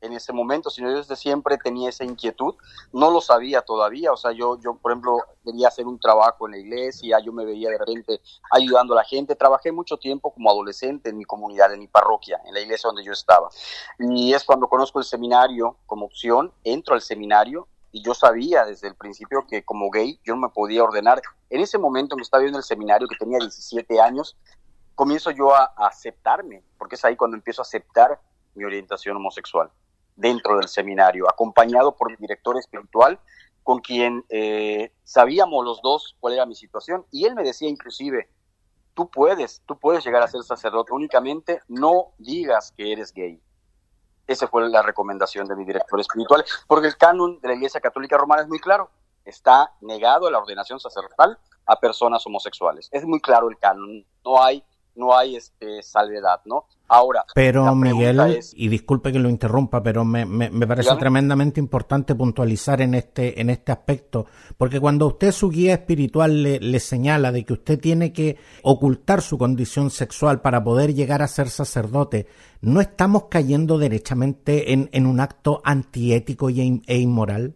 en 0.00 0.12
ese 0.12 0.32
momento, 0.32 0.70
sino 0.70 0.90
yo 0.90 0.98
desde 0.98 1.16
siempre 1.16 1.58
tenía 1.58 1.88
esa 1.88 2.04
inquietud, 2.04 2.54
no 2.92 3.10
lo 3.10 3.20
sabía 3.20 3.62
todavía, 3.62 4.12
o 4.12 4.16
sea, 4.16 4.32
yo, 4.32 4.58
yo 4.60 4.76
por 4.76 4.92
ejemplo, 4.92 5.18
quería 5.44 5.68
hacer 5.68 5.86
un 5.86 5.98
trabajo 5.98 6.46
en 6.46 6.52
la 6.52 6.58
iglesia, 6.58 7.18
yo 7.20 7.32
me 7.32 7.44
veía 7.44 7.70
de 7.70 7.78
repente 7.78 8.20
ayudando 8.50 8.94
a 8.94 8.98
la 8.98 9.04
gente, 9.04 9.34
trabajé 9.34 9.72
mucho 9.72 9.96
tiempo 9.96 10.32
como 10.32 10.50
adolescente 10.50 11.10
en 11.10 11.18
mi 11.18 11.24
comunidad, 11.24 11.72
en 11.72 11.80
mi 11.80 11.88
parroquia, 11.88 12.40
en 12.46 12.54
la 12.54 12.60
iglesia 12.60 12.88
donde 12.88 13.04
yo 13.04 13.12
estaba, 13.12 13.48
y 13.98 14.32
es 14.32 14.44
cuando 14.44 14.68
conozco 14.68 14.98
el 14.98 15.04
seminario 15.04 15.76
como 15.86 16.06
opción, 16.06 16.52
entro 16.64 16.94
al 16.94 17.02
seminario, 17.02 17.66
y 17.90 18.02
yo 18.02 18.12
sabía 18.12 18.66
desde 18.66 18.88
el 18.88 18.94
principio 18.94 19.46
que 19.48 19.64
como 19.64 19.90
gay 19.90 20.20
yo 20.22 20.34
no 20.34 20.42
me 20.42 20.48
podía 20.50 20.84
ordenar. 20.84 21.22
En 21.48 21.62
ese 21.62 21.78
momento 21.78 22.16
que 22.16 22.22
estaba 22.22 22.42
viendo 22.42 22.58
el 22.58 22.64
seminario, 22.64 23.08
que 23.08 23.16
tenía 23.16 23.38
17 23.38 23.98
años, 23.98 24.36
comienzo 24.94 25.30
yo 25.30 25.54
a 25.54 25.72
aceptarme, 25.74 26.62
porque 26.76 26.96
es 26.96 27.04
ahí 27.06 27.16
cuando 27.16 27.38
empiezo 27.38 27.62
a 27.62 27.64
aceptar 27.64 28.20
mi 28.54 28.64
orientación 28.64 29.16
homosexual 29.16 29.70
dentro 30.18 30.56
del 30.58 30.68
seminario, 30.68 31.28
acompañado 31.30 31.94
por 31.96 32.10
mi 32.10 32.16
director 32.16 32.58
espiritual, 32.58 33.18
con 33.62 33.78
quien 33.78 34.24
eh, 34.28 34.92
sabíamos 35.04 35.64
los 35.64 35.80
dos 35.80 36.16
cuál 36.20 36.34
era 36.34 36.44
mi 36.44 36.56
situación, 36.56 37.06
y 37.10 37.24
él 37.24 37.34
me 37.34 37.44
decía 37.44 37.68
inclusive, 37.68 38.28
tú 38.94 39.08
puedes, 39.08 39.62
tú 39.64 39.78
puedes 39.78 40.04
llegar 40.04 40.22
a 40.22 40.28
ser 40.28 40.42
sacerdote, 40.42 40.92
únicamente 40.92 41.62
no 41.68 42.08
digas 42.18 42.72
que 42.76 42.92
eres 42.92 43.12
gay. 43.12 43.40
Esa 44.26 44.48
fue 44.48 44.68
la 44.68 44.82
recomendación 44.82 45.46
de 45.46 45.54
mi 45.54 45.64
director 45.64 46.00
espiritual, 46.00 46.44
porque 46.66 46.88
el 46.88 46.96
canon 46.96 47.38
de 47.40 47.48
la 47.48 47.54
Iglesia 47.54 47.80
Católica 47.80 48.18
Romana 48.18 48.42
es 48.42 48.48
muy 48.48 48.58
claro, 48.58 48.90
está 49.24 49.72
negado 49.80 50.30
la 50.30 50.38
ordenación 50.38 50.80
sacerdotal 50.80 51.38
a 51.64 51.78
personas 51.78 52.26
homosexuales. 52.26 52.88
Es 52.90 53.04
muy 53.04 53.20
claro 53.20 53.48
el 53.48 53.58
canon, 53.58 54.04
no 54.24 54.42
hay, 54.42 54.64
no 54.98 55.16
hay 55.16 55.36
este, 55.36 55.82
salvedad, 55.82 56.40
¿no? 56.44 56.66
Ahora, 56.88 57.24
pero 57.34 57.74
Miguel, 57.74 58.40
y 58.54 58.68
disculpe 58.68 59.12
que 59.12 59.18
lo 59.18 59.28
interrumpa, 59.28 59.82
pero 59.82 60.06
me, 60.06 60.24
me, 60.24 60.66
parece 60.66 60.96
tremendamente 60.96 61.60
importante 61.60 62.14
puntualizar 62.14 62.80
en 62.80 62.94
este, 62.94 63.40
en 63.40 63.50
este 63.50 63.72
aspecto, 63.72 64.26
porque 64.56 64.80
cuando 64.80 65.06
usted 65.06 65.32
su 65.32 65.50
guía 65.50 65.74
espiritual 65.74 66.42
le, 66.42 66.58
le, 66.60 66.80
señala 66.80 67.30
de 67.30 67.44
que 67.44 67.52
usted 67.52 67.78
tiene 67.78 68.12
que 68.14 68.38
ocultar 68.62 69.20
su 69.20 69.36
condición 69.36 69.90
sexual 69.90 70.40
para 70.40 70.64
poder 70.64 70.94
llegar 70.94 71.20
a 71.20 71.28
ser 71.28 71.50
sacerdote, 71.50 72.26
¿no 72.62 72.80
estamos 72.80 73.24
cayendo 73.30 73.76
derechamente 73.76 74.72
en, 74.72 74.88
en 74.92 75.06
un 75.06 75.20
acto 75.20 75.60
antiético 75.64 76.48
y, 76.48 76.82
e 76.86 76.96
inmoral? 76.96 77.54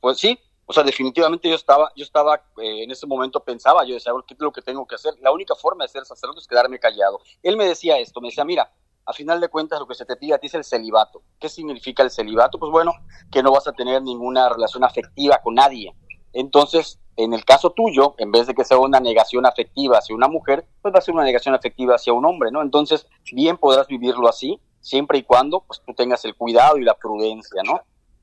Pues 0.00 0.18
sí, 0.18 0.38
o 0.70 0.72
sea, 0.72 0.84
definitivamente 0.84 1.48
yo 1.48 1.56
estaba, 1.56 1.90
yo 1.96 2.04
estaba 2.04 2.36
eh, 2.62 2.84
en 2.84 2.92
ese 2.92 3.04
momento 3.04 3.42
pensaba, 3.42 3.84
yo 3.84 3.94
decía, 3.94 4.12
¿qué 4.24 4.34
es 4.34 4.40
lo 4.40 4.52
que 4.52 4.62
tengo 4.62 4.86
que 4.86 4.94
hacer? 4.94 5.14
La 5.20 5.32
única 5.32 5.56
forma 5.56 5.82
de 5.82 5.88
ser 5.88 6.06
sacerdote 6.06 6.38
es 6.38 6.46
quedarme 6.46 6.78
callado. 6.78 7.18
Él 7.42 7.56
me 7.56 7.66
decía 7.66 7.98
esto, 7.98 8.20
me 8.20 8.28
decía, 8.28 8.44
mira, 8.44 8.70
a 9.04 9.12
final 9.12 9.40
de 9.40 9.48
cuentas 9.48 9.80
lo 9.80 9.88
que 9.88 9.96
se 9.96 10.04
te 10.04 10.14
pide 10.14 10.34
a 10.34 10.38
ti 10.38 10.46
es 10.46 10.54
el 10.54 10.62
celibato. 10.62 11.22
¿Qué 11.40 11.48
significa 11.48 12.04
el 12.04 12.10
celibato? 12.12 12.60
Pues 12.60 12.70
bueno, 12.70 12.92
que 13.32 13.42
no 13.42 13.50
vas 13.50 13.66
a 13.66 13.72
tener 13.72 14.00
ninguna 14.00 14.48
relación 14.48 14.84
afectiva 14.84 15.40
con 15.42 15.56
nadie. 15.56 15.92
Entonces, 16.32 17.00
en 17.16 17.34
el 17.34 17.44
caso 17.44 17.70
tuyo, 17.70 18.14
en 18.18 18.30
vez 18.30 18.46
de 18.46 18.54
que 18.54 18.64
sea 18.64 18.78
una 18.78 19.00
negación 19.00 19.46
afectiva 19.46 19.98
hacia 19.98 20.14
una 20.14 20.28
mujer, 20.28 20.68
pues 20.82 20.94
va 20.94 20.98
a 20.98 21.02
ser 21.02 21.14
una 21.14 21.24
negación 21.24 21.56
afectiva 21.56 21.96
hacia 21.96 22.12
un 22.12 22.24
hombre, 22.24 22.52
¿no? 22.52 22.62
Entonces, 22.62 23.08
bien 23.32 23.56
podrás 23.56 23.88
vivirlo 23.88 24.28
así, 24.28 24.60
siempre 24.80 25.18
y 25.18 25.24
cuando 25.24 25.64
pues 25.66 25.82
tú 25.84 25.94
tengas 25.94 26.24
el 26.24 26.36
cuidado 26.36 26.78
y 26.78 26.84
la 26.84 26.94
prudencia, 26.94 27.60
¿no? 27.64 27.80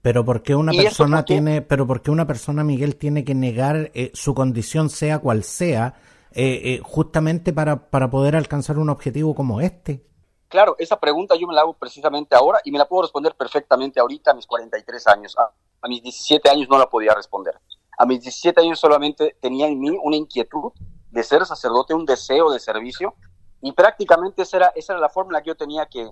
Pero 0.08 0.24
¿por 0.24 0.42
qué 0.42 0.56
una 0.56 0.72
persona 0.72 1.26
tiene, 1.26 1.62
pero 1.62 1.86
por 1.86 2.02
una 2.08 2.26
persona, 2.26 2.64
Miguel, 2.64 2.96
tiene 2.96 3.26
que 3.26 3.36
negar 3.36 3.92
eh, 3.94 4.10
su 4.14 4.34
condición, 4.34 4.90
sea 4.90 5.20
cual 5.20 5.44
sea, 5.44 5.96
eh, 6.32 6.62
eh, 6.64 6.82
justamente 6.82 7.52
para, 7.52 7.90
para 7.90 8.10
poder 8.10 8.38
alcanzar 8.38 8.80
un 8.80 8.90
objetivo 8.90 9.36
como 9.36 9.60
este? 9.60 10.06
Claro, 10.48 10.78
esa 10.80 10.98
pregunta 10.98 11.36
yo 11.36 11.46
me 11.46 11.54
la 11.54 11.60
hago 11.60 11.74
precisamente 11.74 12.38
ahora 12.38 12.62
y 12.64 12.72
me 12.72 12.78
la 12.78 12.88
puedo 12.88 13.02
responder 13.02 13.36
perfectamente 13.36 14.00
ahorita 14.00 14.32
a 14.32 14.34
mis 14.34 14.48
43 14.48 15.08
años. 15.08 15.36
A, 15.38 15.88
mis 15.90 16.02
17 16.02 16.50
años 16.52 16.70
no 16.70 16.78
la 16.78 16.90
podía 16.90 17.14
responder. 17.14 17.60
A 17.98 18.06
mis 18.06 18.22
17 18.22 18.62
años 18.62 18.80
solamente 18.80 19.36
tenía 19.42 19.68
en 19.68 19.78
mí 19.78 19.90
una 20.02 20.16
inquietud 20.16 20.72
de 21.12 21.22
ser 21.22 21.46
sacerdote, 21.46 21.94
un 21.94 22.06
deseo 22.06 22.50
de 22.50 22.62
servicio 22.62 23.14
y 23.62 23.74
prácticamente 23.74 24.44
esa 24.44 24.56
era, 24.56 24.68
esa 24.74 24.94
era 24.94 25.02
la 25.02 25.10
fórmula 25.10 25.42
que 25.42 25.50
yo 25.50 25.56
tenía 25.56 25.86
que, 25.88 26.10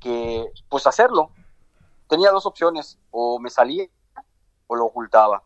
que 0.00 0.46
pues 0.68 0.84
hacerlo 0.88 1.30
tenía 2.08 2.30
dos 2.30 2.46
opciones, 2.46 2.98
o 3.10 3.38
me 3.38 3.50
salía 3.50 3.86
o 4.66 4.76
lo 4.76 4.86
ocultaba, 4.86 5.42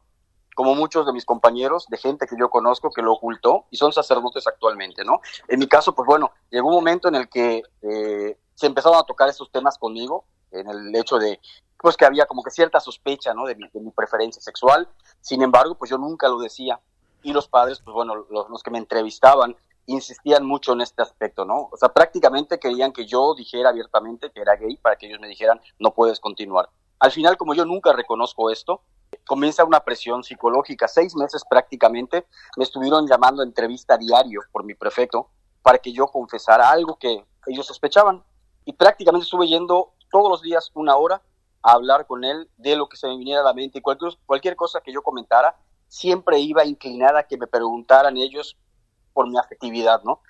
como 0.54 0.74
muchos 0.74 1.06
de 1.06 1.12
mis 1.12 1.24
compañeros, 1.24 1.86
de 1.88 1.96
gente 1.96 2.26
que 2.26 2.36
yo 2.38 2.50
conozco 2.50 2.90
que 2.90 3.02
lo 3.02 3.12
ocultó 3.12 3.66
y 3.70 3.76
son 3.76 3.92
sacerdotes 3.92 4.46
actualmente, 4.46 5.04
¿no? 5.04 5.20
En 5.48 5.58
mi 5.58 5.66
caso, 5.66 5.94
pues 5.94 6.06
bueno, 6.06 6.32
llegó 6.50 6.68
un 6.68 6.74
momento 6.74 7.08
en 7.08 7.14
el 7.14 7.28
que 7.28 7.62
eh, 7.82 8.38
se 8.54 8.66
empezaron 8.66 8.98
a 8.98 9.04
tocar 9.04 9.28
esos 9.28 9.50
temas 9.50 9.78
conmigo, 9.78 10.24
en 10.50 10.68
el 10.68 10.94
hecho 10.96 11.18
de, 11.18 11.40
pues 11.78 11.96
que 11.96 12.04
había 12.04 12.26
como 12.26 12.42
que 12.42 12.50
cierta 12.50 12.80
sospecha, 12.80 13.32
¿no? 13.32 13.46
De 13.46 13.54
mi, 13.54 13.68
de 13.68 13.80
mi 13.80 13.90
preferencia 13.90 14.42
sexual, 14.42 14.88
sin 15.20 15.42
embargo, 15.42 15.76
pues 15.76 15.90
yo 15.90 15.98
nunca 15.98 16.28
lo 16.28 16.38
decía. 16.38 16.80
Y 17.22 17.32
los 17.32 17.48
padres, 17.48 17.80
pues 17.80 17.94
bueno, 17.94 18.14
los, 18.16 18.48
los 18.48 18.62
que 18.62 18.70
me 18.70 18.78
entrevistaban, 18.78 19.54
insistían 19.86 20.46
mucho 20.46 20.72
en 20.72 20.80
este 20.80 21.02
aspecto, 21.02 21.44
¿no? 21.44 21.68
O 21.72 21.76
sea, 21.76 21.90
prácticamente 21.90 22.58
querían 22.58 22.92
que 22.92 23.06
yo 23.06 23.34
dijera 23.34 23.70
abiertamente 23.70 24.30
que 24.30 24.40
era 24.40 24.56
gay 24.56 24.76
para 24.76 24.96
que 24.96 25.06
ellos 25.06 25.20
me 25.20 25.28
dijeran, 25.28 25.60
no 25.78 25.92
puedes 25.92 26.20
continuar. 26.20 26.68
Al 26.98 27.10
final, 27.10 27.36
como 27.36 27.54
yo 27.54 27.64
nunca 27.64 27.92
reconozco 27.92 28.50
esto, 28.50 28.82
comienza 29.26 29.64
una 29.64 29.80
presión 29.80 30.22
psicológica. 30.22 30.86
Seis 30.86 31.16
meses 31.16 31.42
prácticamente 31.48 32.26
me 32.56 32.64
estuvieron 32.64 33.06
llamando 33.06 33.42
a 33.42 33.44
entrevista 33.44 33.96
diario 33.96 34.42
por 34.52 34.64
mi 34.64 34.74
prefecto 34.74 35.28
para 35.62 35.78
que 35.78 35.92
yo 35.92 36.06
confesara 36.06 36.70
algo 36.70 36.96
que 36.96 37.24
ellos 37.46 37.66
sospechaban. 37.66 38.22
Y 38.64 38.72
prácticamente 38.74 39.24
estuve 39.24 39.48
yendo 39.48 39.92
todos 40.10 40.30
los 40.30 40.42
días 40.42 40.70
una 40.74 40.96
hora 40.96 41.22
a 41.62 41.72
hablar 41.72 42.06
con 42.06 42.24
él 42.24 42.48
de 42.56 42.76
lo 42.76 42.88
que 42.88 42.96
se 42.96 43.06
me 43.06 43.16
viniera 43.16 43.40
a 43.40 43.44
la 43.44 43.54
mente 43.54 43.78
y 43.78 43.82
cualquier, 43.82 44.12
cualquier 44.26 44.56
cosa 44.56 44.80
que 44.80 44.92
yo 44.92 45.02
comentara, 45.02 45.56
siempre 45.88 46.38
iba 46.38 46.64
inclinada 46.64 47.20
a 47.20 47.22
que 47.24 47.36
me 47.36 47.46
preguntaran 47.46 48.16
ellos 48.16 48.56
por 49.12 49.28
mi 49.28 49.38
afectividad, 49.38 50.02
¿no? 50.02 50.20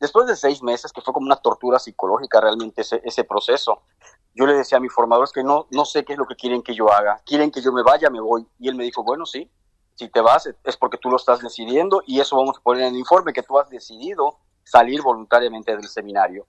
Después 0.00 0.26
de 0.26 0.34
seis 0.34 0.62
meses, 0.62 0.92
que 0.92 1.00
fue 1.00 1.14
como 1.14 1.26
una 1.26 1.36
tortura 1.36 1.78
psicológica 1.78 2.40
realmente 2.40 2.80
ese, 2.82 3.00
ese 3.04 3.22
proceso, 3.22 3.82
yo 4.34 4.46
le 4.46 4.54
decía 4.54 4.78
a 4.78 4.80
mi 4.80 4.88
formador 4.88 5.30
que 5.30 5.44
no, 5.44 5.68
no 5.70 5.84
sé 5.84 6.04
qué 6.04 6.14
es 6.14 6.18
lo 6.18 6.26
que 6.26 6.34
quieren 6.34 6.62
que 6.62 6.74
yo 6.74 6.92
haga. 6.92 7.20
Quieren 7.24 7.50
que 7.50 7.60
yo 7.60 7.72
me 7.72 7.82
vaya, 7.82 8.10
me 8.10 8.20
voy. 8.20 8.46
Y 8.58 8.68
él 8.68 8.74
me 8.74 8.84
dijo, 8.84 9.04
bueno, 9.04 9.26
sí, 9.26 9.48
si 9.94 10.08
te 10.08 10.20
vas 10.20 10.48
es 10.64 10.76
porque 10.76 10.98
tú 10.98 11.10
lo 11.10 11.16
estás 11.16 11.40
decidiendo 11.40 12.02
y 12.06 12.20
eso 12.20 12.36
vamos 12.36 12.58
a 12.58 12.62
poner 12.62 12.82
en 12.82 12.94
el 12.94 12.98
informe, 12.98 13.32
que 13.32 13.42
tú 13.42 13.58
has 13.58 13.68
decidido 13.68 14.38
salir 14.64 15.02
voluntariamente 15.02 15.76
del 15.76 15.88
seminario. 15.88 16.46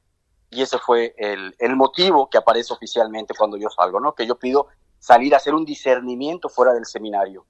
Y 0.49 0.61
ese 0.61 0.77
fue 0.77 1.13
el, 1.17 1.55
el 1.59 1.75
motivo 1.75 2.29
que 2.29 2.37
aparece 2.37 2.73
oficialmente 2.73 3.33
cuando 3.37 3.57
yo 3.57 3.69
salgo, 3.69 3.99
¿no? 3.99 4.13
Que 4.13 4.25
yo 4.25 4.39
pido 4.39 4.67
salir 4.99 5.33
a 5.33 5.37
hacer 5.37 5.53
un 5.53 5.65
discernimiento 5.65 6.47
fuera 6.47 6.73
del 6.73 6.85
seminario. 6.85 7.45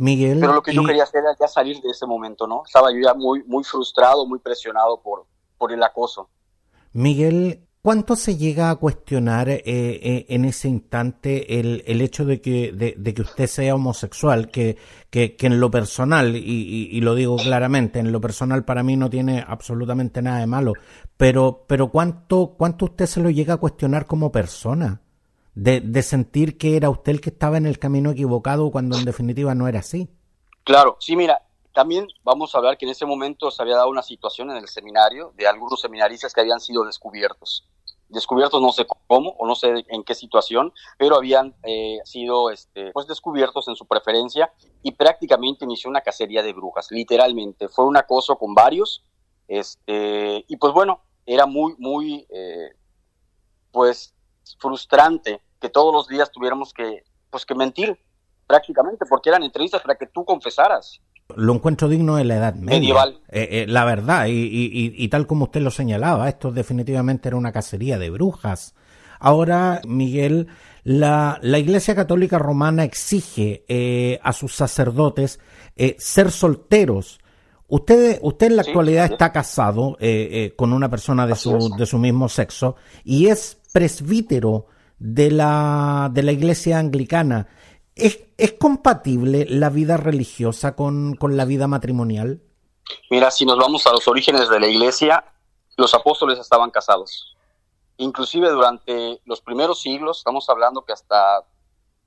Miguel. 0.00 0.40
Pero 0.40 0.54
lo 0.54 0.62
que 0.62 0.72
yo 0.72 0.82
quería 0.84 1.02
hacer 1.02 1.22
era 1.22 1.36
ya 1.38 1.46
salir 1.46 1.80
de 1.80 1.90
ese 1.90 2.06
momento, 2.06 2.46
¿no? 2.46 2.62
Estaba 2.66 2.90
yo 2.90 2.98
ya 3.00 3.14
muy, 3.14 3.42
muy 3.44 3.62
frustrado, 3.64 4.26
muy 4.26 4.38
presionado 4.38 5.00
por, 5.00 5.26
por 5.58 5.72
el 5.72 5.82
acoso. 5.82 6.30
Miguel, 6.92 7.66
¿cuánto 7.82 8.16
se 8.16 8.38
llega 8.38 8.70
a 8.70 8.76
cuestionar 8.76 9.50
eh, 9.50 9.62
eh, 9.66 10.26
en 10.30 10.46
ese 10.46 10.68
instante 10.68 11.60
el, 11.60 11.84
el 11.86 12.00
hecho 12.00 12.24
de 12.24 12.40
que, 12.40 12.72
de, 12.72 13.14
que 13.14 13.22
usted 13.22 13.46
sea 13.46 13.74
homosexual? 13.74 14.50
Que, 14.50 14.78
que, 15.10 15.36
que 15.36 15.46
en 15.46 15.60
lo 15.60 15.70
personal, 15.70 16.34
y, 16.34 16.88
y, 16.90 17.00
lo 17.02 17.14
digo 17.14 17.36
claramente, 17.36 17.98
en 17.98 18.10
lo 18.10 18.22
personal 18.22 18.64
para 18.64 18.82
mí 18.82 18.96
no 18.96 19.10
tiene 19.10 19.44
absolutamente 19.46 20.22
nada 20.22 20.40
de 20.40 20.46
malo, 20.46 20.72
pero, 21.18 21.64
pero 21.68 21.88
¿cuánto, 21.90 22.54
¿cuánto 22.56 22.86
usted 22.86 23.04
se 23.04 23.20
lo 23.20 23.28
llega 23.28 23.54
a 23.54 23.58
cuestionar 23.58 24.06
como 24.06 24.32
persona? 24.32 25.02
De, 25.54 26.02
sentir 26.02 26.58
que 26.58 26.76
era 26.76 26.90
usted 26.90 27.12
el 27.12 27.20
que 27.20 27.30
estaba 27.30 27.56
en 27.56 27.66
el 27.66 27.78
camino 27.78 28.10
equivocado 28.10 28.70
cuando 28.70 28.96
en 28.96 29.04
definitiva 29.04 29.54
no 29.54 29.68
era 29.68 29.80
así. 29.80 30.08
Claro, 30.64 30.96
sí, 31.00 31.16
mira, 31.16 31.42
también 31.72 32.06
vamos 32.22 32.54
a 32.54 32.60
ver 32.60 32.76
que 32.76 32.84
en 32.84 32.92
ese 32.92 33.06
momento 33.06 33.50
se 33.50 33.62
había 33.62 33.76
dado 33.76 33.88
una 33.88 34.02
situación 34.02 34.50
en 34.50 34.56
el 34.56 34.68
seminario 34.68 35.32
de 35.36 35.46
algunos 35.46 35.80
seminaristas 35.80 36.32
que 36.32 36.40
habían 36.40 36.60
sido 36.60 36.84
descubiertos. 36.84 37.68
Descubiertos 38.08 38.60
no 38.60 38.72
sé 38.72 38.86
cómo 39.06 39.30
o 39.38 39.46
no 39.46 39.54
sé 39.54 39.84
en 39.88 40.02
qué 40.02 40.16
situación, 40.16 40.72
pero 40.98 41.16
habían 41.16 41.54
eh, 41.62 41.98
sido 42.04 42.50
este, 42.50 42.90
pues 42.92 43.06
descubiertos 43.06 43.68
en 43.68 43.76
su 43.76 43.86
preferencia 43.86 44.52
y 44.82 44.92
prácticamente 44.92 45.64
inició 45.64 45.90
una 45.90 46.00
cacería 46.00 46.42
de 46.42 46.52
brujas, 46.52 46.88
literalmente. 46.90 47.68
Fue 47.68 47.84
un 47.84 47.96
acoso 47.96 48.36
con 48.36 48.52
varios 48.54 49.04
este, 49.50 50.44
y 50.46 50.56
pues 50.58 50.72
bueno, 50.72 51.02
era 51.26 51.44
muy, 51.44 51.74
muy, 51.76 52.24
eh, 52.30 52.70
pues 53.72 54.14
frustrante 54.58 55.40
que 55.60 55.68
todos 55.68 55.92
los 55.92 56.08
días 56.08 56.30
tuviéramos 56.30 56.72
que, 56.72 57.04
pues, 57.30 57.44
que 57.44 57.54
mentir 57.54 57.98
prácticamente, 58.46 59.06
porque 59.06 59.28
eran 59.28 59.44
entrevistas 59.44 59.80
para 59.82 59.94
que 59.94 60.06
tú 60.06 60.24
confesaras. 60.24 61.00
Lo 61.36 61.54
encuentro 61.54 61.88
digno 61.88 62.16
de 62.16 62.24
la 62.24 62.36
edad 62.36 62.54
media. 62.54 62.80
Medieval. 62.80 63.20
Eh, 63.28 63.48
eh, 63.52 63.66
la 63.68 63.84
verdad, 63.84 64.26
y, 64.26 64.48
y, 64.96 65.08
tal 65.08 65.28
como 65.28 65.44
usted 65.44 65.60
lo 65.60 65.70
señalaba, 65.70 66.28
esto 66.28 66.50
definitivamente 66.50 67.28
era 67.28 67.36
una 67.36 67.52
cacería 67.52 67.98
de 67.98 68.10
brujas. 68.10 68.74
Ahora, 69.20 69.80
Miguel, 69.86 70.48
la, 70.82 71.38
la 71.42 71.58
Iglesia 71.58 71.94
Católica 71.94 72.38
Romana 72.38 72.82
exige 72.82 73.64
eh, 73.68 74.18
a 74.24 74.32
sus 74.32 74.54
sacerdotes 74.54 75.38
ser 75.98 76.32
solteros. 76.32 77.20
Usted, 77.70 78.18
usted 78.22 78.48
en 78.48 78.56
la 78.56 78.62
actualidad 78.62 79.04
está 79.12 79.32
casado 79.32 79.96
con 80.56 80.72
una 80.72 80.88
persona 80.88 81.26
de 81.26 81.36
su, 81.36 81.70
de 81.76 81.86
su 81.86 81.98
mismo 81.98 82.28
sexo 82.28 82.76
y 83.04 83.28
es 83.28 83.60
presbítero 83.72 84.66
de 84.98 85.30
la, 85.30 86.10
de 86.12 86.22
la 86.22 86.32
iglesia 86.32 86.78
anglicana. 86.78 87.48
¿Es, 87.94 88.20
¿Es, 88.36 88.52
compatible 88.52 89.46
la 89.48 89.70
vida 89.70 89.96
religiosa 89.96 90.76
con, 90.76 91.14
con 91.16 91.36
la 91.36 91.44
vida 91.44 91.66
matrimonial? 91.66 92.40
Mira, 93.10 93.30
si 93.30 93.44
nos 93.44 93.58
vamos 93.58 93.86
a 93.86 93.92
los 93.92 94.06
orígenes 94.08 94.48
de 94.48 94.60
la 94.60 94.66
iglesia, 94.66 95.24
los 95.76 95.94
apóstoles 95.94 96.38
estaban 96.38 96.70
casados. 96.70 97.36
Inclusive 97.96 98.50
durante 98.50 99.20
los 99.24 99.40
primeros 99.40 99.80
siglos, 99.80 100.18
estamos 100.18 100.48
hablando 100.48 100.84
que 100.84 100.92
hasta, 100.92 101.44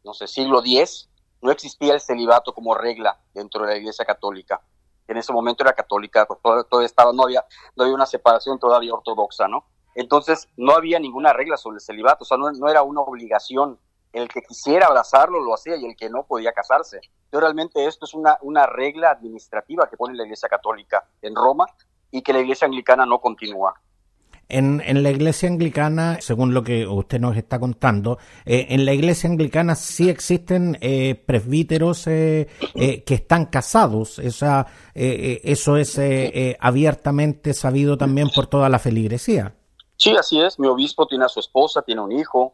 no 0.03 0.13
sé, 0.13 0.27
siglo 0.27 0.61
X, 0.63 1.09
no 1.41 1.51
existía 1.51 1.93
el 1.93 2.01
celibato 2.01 2.53
como 2.53 2.73
regla 2.73 3.19
dentro 3.33 3.65
de 3.65 3.73
la 3.73 3.77
iglesia 3.77 4.05
católica. 4.05 4.61
En 5.07 5.17
ese 5.17 5.33
momento 5.33 5.63
era 5.63 5.73
católica, 5.73 6.27
todo, 6.41 6.81
estaba, 6.81 7.11
no 7.13 7.23
había, 7.23 7.45
no 7.75 7.83
había 7.83 7.95
una 7.95 8.05
separación 8.05 8.59
todavía 8.59 8.93
ortodoxa, 8.93 9.47
¿no? 9.47 9.65
Entonces 9.95 10.47
no 10.57 10.73
había 10.73 10.99
ninguna 10.99 11.33
regla 11.33 11.57
sobre 11.57 11.75
el 11.75 11.81
celibato, 11.81 12.23
o 12.23 12.25
sea, 12.25 12.37
no, 12.37 12.69
era 12.69 12.83
una 12.83 13.01
obligación. 13.01 13.79
El 14.11 14.27
que 14.27 14.43
quisiera 14.43 14.87
abrazarlo 14.87 15.39
lo 15.39 15.55
hacía 15.55 15.75
y 15.75 15.85
el 15.85 15.95
que 15.95 16.09
no 16.09 16.23
podía 16.23 16.53
casarse. 16.53 17.01
Pero 17.31 17.41
realmente 17.41 17.85
esto 17.87 18.05
es 18.05 18.13
una, 18.13 18.37
una 18.41 18.67
regla 18.67 19.09
administrativa 19.09 19.89
que 19.89 19.97
pone 19.97 20.15
la 20.15 20.23
Iglesia 20.23 20.47
Católica 20.47 21.03
en 21.21 21.35
Roma 21.35 21.65
y 22.11 22.21
que 22.21 22.31
la 22.31 22.39
Iglesia 22.39 22.67
Anglicana 22.67 23.07
no 23.07 23.19
continúa. 23.19 23.73
En, 24.53 24.83
en, 24.85 25.01
la 25.01 25.09
iglesia 25.09 25.49
anglicana, 25.49 26.19
según 26.21 26.53
lo 26.53 26.63
que 26.63 26.85
usted 26.85 27.19
nos 27.19 27.35
está 27.35 27.59
contando, 27.59 28.19
eh, 28.45 28.67
en 28.69 28.85
la 28.85 28.93
iglesia 28.93 29.27
anglicana 29.27 29.73
sí 29.73 30.09
existen 30.09 30.77
eh, 30.79 31.15
presbíteros 31.15 32.05
eh, 32.05 32.47
que 33.03 33.13
están 33.15 33.47
casados. 33.47 34.19
Esa, 34.19 34.67
eso 34.93 35.77
es 35.77 35.99
abiertamente 36.59 37.55
sabido 37.55 37.97
también 37.97 38.29
por 38.29 38.45
toda 38.45 38.69
la 38.69 38.77
feligresía. 38.77 39.55
Sí, 39.97 40.15
así 40.15 40.39
es. 40.39 40.59
Mi 40.59 40.67
obispo 40.67 41.07
tiene 41.07 41.25
a 41.25 41.29
su 41.29 41.39
esposa, 41.39 41.81
tiene 41.81 42.01
un 42.01 42.11
hijo. 42.11 42.53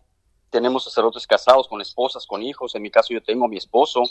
Tenemos 0.50 0.86
sacerdotes 0.86 1.28
casados 1.28 1.68
con 1.68 1.82
esposas, 1.82 2.26
con 2.26 2.42
hijos. 2.42 2.76
En 2.76 2.82
mi 2.82 2.92
caso 2.92 3.14
yo 3.14 3.22
tengo 3.22 3.44
a 3.44 3.50
mi 3.50 3.58
esposo. 3.58 4.04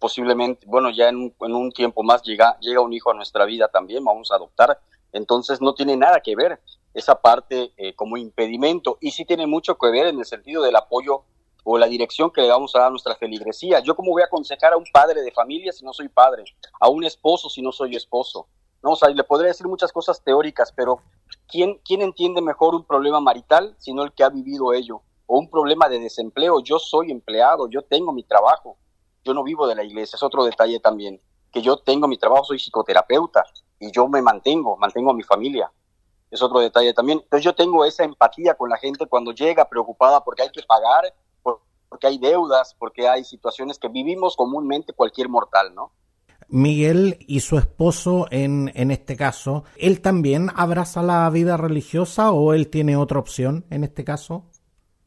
Posiblemente, 0.00 0.66
bueno, 0.66 0.90
ya 0.90 1.08
en 1.08 1.32
un, 1.38 1.70
tiempo 1.70 2.02
más 2.02 2.22
llega, 2.22 2.58
llega 2.60 2.80
un 2.80 2.92
hijo 2.92 3.12
a 3.12 3.14
nuestra 3.14 3.44
vida 3.44 3.68
también, 3.68 4.04
vamos 4.04 4.32
a 4.32 4.34
adoptar. 4.34 4.80
Entonces 5.12 5.60
no 5.60 5.74
tiene 5.74 5.96
nada 5.96 6.20
que 6.20 6.34
ver 6.34 6.60
esa 6.98 7.20
parte 7.20 7.72
eh, 7.76 7.94
como 7.94 8.16
impedimento 8.16 8.98
y 9.00 9.12
sí 9.12 9.24
tiene 9.24 9.46
mucho 9.46 9.78
que 9.78 9.90
ver 9.90 10.08
en 10.08 10.18
el 10.18 10.24
sentido 10.24 10.62
del 10.62 10.76
apoyo 10.76 11.22
o 11.64 11.78
la 11.78 11.86
dirección 11.86 12.30
que 12.30 12.40
le 12.40 12.48
vamos 12.48 12.74
a 12.74 12.80
dar 12.80 12.88
a 12.88 12.90
nuestra 12.90 13.14
feligresía. 13.14 13.80
Yo 13.80 13.94
cómo 13.94 14.10
voy 14.12 14.22
a 14.22 14.26
aconsejar 14.26 14.72
a 14.72 14.76
un 14.76 14.84
padre 14.92 15.22
de 15.22 15.30
familia 15.30 15.72
si 15.72 15.84
no 15.84 15.92
soy 15.92 16.08
padre, 16.08 16.44
a 16.80 16.88
un 16.88 17.04
esposo 17.04 17.48
si 17.48 17.62
no 17.62 17.72
soy 17.72 17.94
esposo. 17.94 18.48
No, 18.82 18.92
o 18.92 18.96
sea, 18.96 19.08
le 19.10 19.24
podría 19.24 19.48
decir 19.48 19.66
muchas 19.66 19.92
cosas 19.92 20.22
teóricas, 20.22 20.72
pero 20.72 21.00
¿quién, 21.48 21.80
¿quién 21.84 22.02
entiende 22.02 22.40
mejor 22.40 22.74
un 22.74 22.84
problema 22.84 23.20
marital 23.20 23.74
sino 23.78 24.02
el 24.02 24.12
que 24.12 24.24
ha 24.24 24.28
vivido 24.28 24.72
ello? 24.72 25.02
O 25.26 25.38
un 25.38 25.50
problema 25.50 25.88
de 25.88 26.00
desempleo. 26.00 26.60
Yo 26.60 26.78
soy 26.78 27.10
empleado, 27.10 27.68
yo 27.68 27.82
tengo 27.82 28.12
mi 28.12 28.22
trabajo, 28.22 28.76
yo 29.24 29.34
no 29.34 29.44
vivo 29.44 29.66
de 29.66 29.74
la 29.74 29.84
iglesia, 29.84 30.16
es 30.16 30.22
otro 30.22 30.44
detalle 30.44 30.80
también, 30.80 31.20
que 31.52 31.60
yo 31.60 31.76
tengo 31.76 32.08
mi 32.08 32.16
trabajo, 32.16 32.44
soy 32.44 32.58
psicoterapeuta 32.58 33.44
y 33.78 33.92
yo 33.92 34.08
me 34.08 34.22
mantengo, 34.22 34.76
mantengo 34.76 35.10
a 35.10 35.14
mi 35.14 35.22
familia. 35.22 35.70
Es 36.30 36.42
otro 36.42 36.60
detalle 36.60 36.92
también. 36.92 37.20
Entonces 37.22 37.44
yo 37.44 37.54
tengo 37.54 37.84
esa 37.84 38.04
empatía 38.04 38.54
con 38.54 38.68
la 38.68 38.76
gente 38.76 39.06
cuando 39.06 39.32
llega 39.32 39.68
preocupada 39.68 40.22
porque 40.22 40.42
hay 40.42 40.50
que 40.50 40.62
pagar, 40.62 41.14
porque 41.42 42.06
hay 42.06 42.18
deudas, 42.18 42.74
porque 42.78 43.08
hay 43.08 43.24
situaciones 43.24 43.78
que 43.78 43.88
vivimos 43.88 44.36
comúnmente 44.36 44.92
cualquier 44.92 45.28
mortal, 45.28 45.74
¿no? 45.74 45.92
Miguel 46.48 47.18
y 47.20 47.40
su 47.40 47.58
esposo 47.58 48.26
en, 48.30 48.72
en 48.74 48.90
este 48.90 49.16
caso, 49.16 49.64
¿él 49.76 50.00
también 50.00 50.50
abraza 50.54 51.02
la 51.02 51.28
vida 51.28 51.56
religiosa 51.56 52.32
o 52.32 52.54
él 52.54 52.70
tiene 52.70 52.96
otra 52.96 53.18
opción 53.18 53.66
en 53.70 53.84
este 53.84 54.04
caso? 54.04 54.44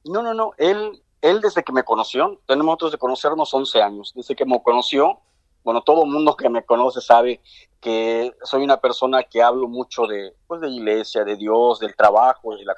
No, 0.06 0.22
no, 0.22 0.34
no. 0.34 0.52
Él, 0.58 1.04
él 1.22 1.42
desde 1.42 1.64
que 1.64 1.74
me 1.74 1.84
conoció, 1.84 2.42
tenemos 2.46 2.68
nosotros 2.68 2.92
de 2.92 2.98
conocernos 3.00 3.54
11 3.54 3.82
años, 3.82 4.14
desde 4.16 4.36
que 4.36 4.46
me 4.46 4.62
conoció, 4.62 5.20
bueno, 5.64 5.82
todo 5.84 6.06
mundo 6.06 6.36
que 6.36 6.50
me 6.50 6.64
conoce 6.64 7.02
sabe 7.02 7.42
que 7.80 8.32
soy 8.44 8.64
una 8.64 8.78
persona 8.78 9.24
que 9.24 9.42
hablo 9.42 9.68
mucho 9.68 10.08
de, 10.08 10.34
pues, 10.48 10.62
de 10.62 10.70
iglesia, 10.70 11.24
de 11.24 11.36
Dios, 11.36 11.80
del 11.80 11.96
trabajo, 11.96 12.56
de 12.56 12.66
la 12.66 12.76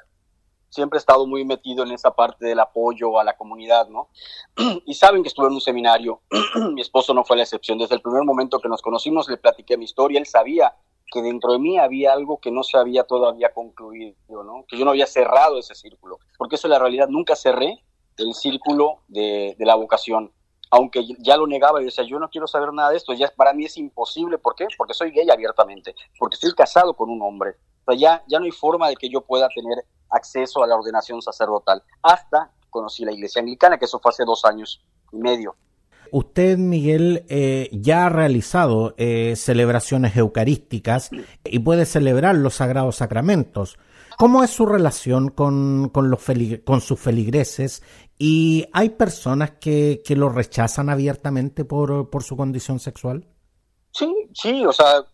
siempre 0.74 0.96
he 0.96 0.98
estado 0.98 1.26
muy 1.26 1.44
metido 1.44 1.84
en 1.84 1.92
esa 1.92 2.10
parte 2.10 2.46
del 2.46 2.58
apoyo 2.58 3.18
a 3.18 3.24
la 3.24 3.36
comunidad, 3.36 3.88
¿no? 3.88 4.08
Y 4.86 4.94
saben 4.94 5.22
que 5.22 5.28
estuve 5.28 5.46
en 5.46 5.54
un 5.54 5.60
seminario, 5.60 6.20
mi 6.74 6.80
esposo 6.80 7.14
no 7.14 7.24
fue 7.24 7.36
la 7.36 7.44
excepción, 7.44 7.78
desde 7.78 7.94
el 7.94 8.02
primer 8.02 8.24
momento 8.24 8.58
que 8.58 8.68
nos 8.68 8.82
conocimos 8.82 9.28
le 9.28 9.36
platiqué 9.36 9.76
mi 9.76 9.84
historia, 9.84 10.18
él 10.18 10.26
sabía 10.26 10.74
que 11.06 11.22
dentro 11.22 11.52
de 11.52 11.60
mí 11.60 11.78
había 11.78 12.12
algo 12.12 12.40
que 12.40 12.50
no 12.50 12.64
se 12.64 12.76
había 12.76 13.04
todavía 13.04 13.52
concluido, 13.52 14.16
¿no? 14.28 14.64
Que 14.66 14.76
yo 14.76 14.84
no 14.84 14.90
había 14.90 15.06
cerrado 15.06 15.60
ese 15.60 15.76
círculo, 15.76 16.18
porque 16.36 16.56
eso 16.56 16.66
es 16.66 16.70
la 16.70 16.80
realidad, 16.80 17.08
nunca 17.08 17.36
cerré 17.36 17.84
el 18.16 18.34
círculo 18.34 18.98
de 19.06 19.54
la 19.60 19.76
vocación, 19.76 20.32
aunque 20.74 21.06
ya 21.20 21.36
lo 21.36 21.46
negaba 21.46 21.80
y 21.80 21.84
decía, 21.84 22.02
yo 22.04 22.18
no 22.18 22.28
quiero 22.28 22.48
saber 22.48 22.72
nada 22.72 22.90
de 22.90 22.96
esto, 22.96 23.12
ya 23.12 23.32
para 23.36 23.52
mí 23.52 23.64
es 23.64 23.76
imposible, 23.76 24.38
¿por 24.38 24.56
qué? 24.56 24.66
Porque 24.76 24.92
soy 24.92 25.12
gay 25.12 25.30
abiertamente, 25.30 25.94
porque 26.18 26.34
estoy 26.34 26.52
casado 26.52 26.94
con 26.94 27.10
un 27.10 27.22
hombre, 27.22 27.52
o 27.84 27.92
sea, 27.92 27.96
ya, 27.96 28.24
ya 28.26 28.40
no 28.40 28.44
hay 28.44 28.50
forma 28.50 28.88
de 28.88 28.96
que 28.96 29.08
yo 29.08 29.20
pueda 29.20 29.46
tener 29.54 29.84
acceso 30.10 30.64
a 30.64 30.66
la 30.66 30.74
ordenación 30.74 31.22
sacerdotal, 31.22 31.80
hasta 32.02 32.50
conocí 32.70 33.04
la 33.04 33.12
iglesia 33.12 33.40
anglicana, 33.40 33.78
que 33.78 33.84
eso 33.84 34.00
fue 34.00 34.10
hace 34.10 34.24
dos 34.24 34.44
años 34.44 34.84
y 35.12 35.16
medio. 35.18 35.54
Usted, 36.10 36.58
Miguel, 36.58 37.24
eh, 37.28 37.68
ya 37.72 38.06
ha 38.06 38.08
realizado 38.08 38.94
eh, 38.96 39.34
celebraciones 39.36 40.16
eucarísticas 40.16 41.10
y 41.44 41.60
puede 41.60 41.86
celebrar 41.86 42.34
los 42.34 42.54
sagrados 42.54 42.96
sacramentos. 42.96 43.78
¿Cómo 44.18 44.44
es 44.44 44.50
su 44.50 44.66
relación 44.66 45.30
con, 45.30 45.88
con, 45.88 46.10
los 46.10 46.20
con 46.64 46.80
sus 46.80 47.00
feligreses? 47.00 47.82
¿Y 48.18 48.66
hay 48.72 48.90
personas 48.90 49.52
que, 49.60 50.02
que 50.04 50.16
lo 50.16 50.28
rechazan 50.28 50.88
abiertamente 50.88 51.64
por, 51.64 52.10
por 52.10 52.22
su 52.22 52.36
condición 52.36 52.78
sexual? 52.78 53.26
Sí, 53.90 54.12
sí, 54.32 54.64
o 54.64 54.72
sea, 54.72 55.04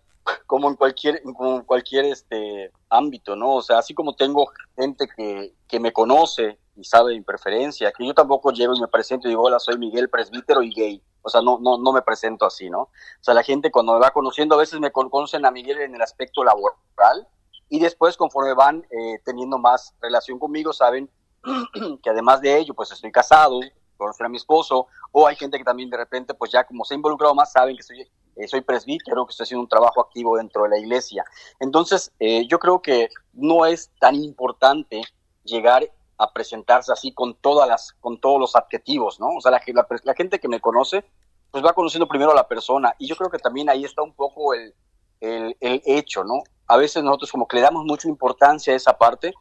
como 0.47 0.69
en 0.69 0.77
cualquier, 0.77 1.23
como 1.23 1.65
cualquier 1.65 2.07
este 2.07 2.71
ámbito, 2.89 3.37
¿no? 3.37 3.57
O 3.57 3.63
sea, 3.63 3.79
así 3.79 3.95
como 3.95 4.15
tengo 4.15 4.51
gente 4.77 5.09
que, 5.17 5.55
que 5.67 5.81
me 5.81 5.93
conoce 5.93 6.59
y 6.77 6.85
sabe 6.85 7.15
mi 7.15 7.23
preferencia, 7.23 7.93
que 7.93 8.07
yo 8.07 8.15
tampoco 8.15 8.53
llego 8.53 8.75
y 8.75 8.81
me 8.81 8.89
presento 8.89 9.29
y 9.29 9.31
digo, 9.31 9.43
hola, 9.43 9.59
soy 9.59 9.79
Miguel, 9.79 10.09
presbítero 10.09 10.63
y 10.63 10.71
gay. 10.71 11.03
O 11.23 11.29
sea, 11.29 11.43
no, 11.43 11.59
no, 11.61 11.79
no 11.79 11.93
me 11.93 12.03
presento 12.03 12.47
así, 12.47 12.71
¿no? 12.71 12.83
O 12.83 12.91
sea, 13.21 13.35
la 13.35 13.43
gente 13.43 13.71
cuando 13.71 13.95
me 13.95 14.01
va 14.01 14.11
conociendo, 14.11 14.55
a 14.55 14.59
veces 14.59 14.81
me 14.81 14.91
conocen 14.91 15.45
a 15.45 15.51
Miguel 15.51 15.81
en 15.81 15.95
el 15.95 16.03
aspecto 16.03 16.43
laboral 16.43 17.29
y 17.71 17.79
después, 17.79 18.17
conforme 18.17 18.53
van 18.53 18.85
eh, 18.91 19.21
teniendo 19.25 19.57
más 19.57 19.95
relación 20.01 20.39
conmigo, 20.41 20.73
saben 20.73 21.09
que 22.03 22.11
además 22.11 22.41
de 22.41 22.59
ello, 22.59 22.75
pues 22.75 22.91
estoy 22.91 23.13
casado, 23.13 23.61
conocer 23.97 24.27
a 24.27 24.29
mi 24.29 24.39
esposo, 24.39 24.89
o 25.13 25.27
hay 25.27 25.37
gente 25.37 25.57
que 25.57 25.65
también 25.65 25.89
de 25.89 25.97
repente, 25.97 26.35
pues 26.35 26.51
ya 26.51 26.65
como 26.65 26.85
se 26.85 26.95
ha 26.95 26.97
involucrado 26.97 27.33
más, 27.33 27.53
saben 27.53 27.77
que 27.77 27.85
soy, 27.85 28.11
eh, 28.37 28.49
soy 28.49 28.61
presbítero, 28.63 29.25
que 29.25 29.31
estoy 29.31 29.45
haciendo 29.45 29.63
un 29.63 29.69
trabajo 29.69 30.01
activo 30.01 30.37
dentro 30.37 30.65
de 30.65 30.71
la 30.71 30.79
iglesia. 30.79 31.25
Entonces, 31.61 32.11
eh, 32.19 32.45
yo 32.49 32.59
creo 32.59 32.83
que 32.83 33.09
no 33.35 33.65
es 33.65 33.91
tan 34.01 34.17
importante 34.17 35.03
llegar 35.45 35.89
a 36.19 36.33
presentarse 36.33 36.93
así 36.93 37.15
con 37.15 37.35
todas 37.35 37.69
las, 37.69 37.93
con 38.01 38.21
todos 38.21 38.41
los 38.41 38.57
adjetivos, 38.57 39.21
¿no? 39.21 39.29
O 39.37 39.41
sea, 39.41 39.53
la, 39.53 39.63
la, 40.03 40.15
gente 40.15 40.41
que 40.41 40.49
me 40.49 40.61
conoce, 40.61 41.05
pues 41.53 41.65
va 41.65 41.73
conociendo 41.73 42.09
primero 42.09 42.33
a 42.33 42.35
la 42.35 42.49
persona, 42.49 42.95
y 42.99 43.07
yo 43.07 43.15
creo 43.15 43.31
que 43.31 43.39
también 43.39 43.71
ahí 43.71 43.85
está 43.85 44.03
un 44.03 44.13
poco 44.13 44.55
el, 44.55 44.75
el 45.21 45.83
hecho, 45.87 46.25
¿no? 46.25 46.43
A 46.71 46.77
veces 46.77 47.03
nosotros 47.03 47.33
como 47.33 47.49
que 47.49 47.57
le 47.57 47.63
damos 47.63 47.85
mucha 47.85 48.09
importancia 48.09 48.73
a 48.73 48.77
esa 48.77 48.97
parte, 48.97 49.35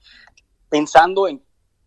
pensando 0.68 1.28
en 1.28 1.44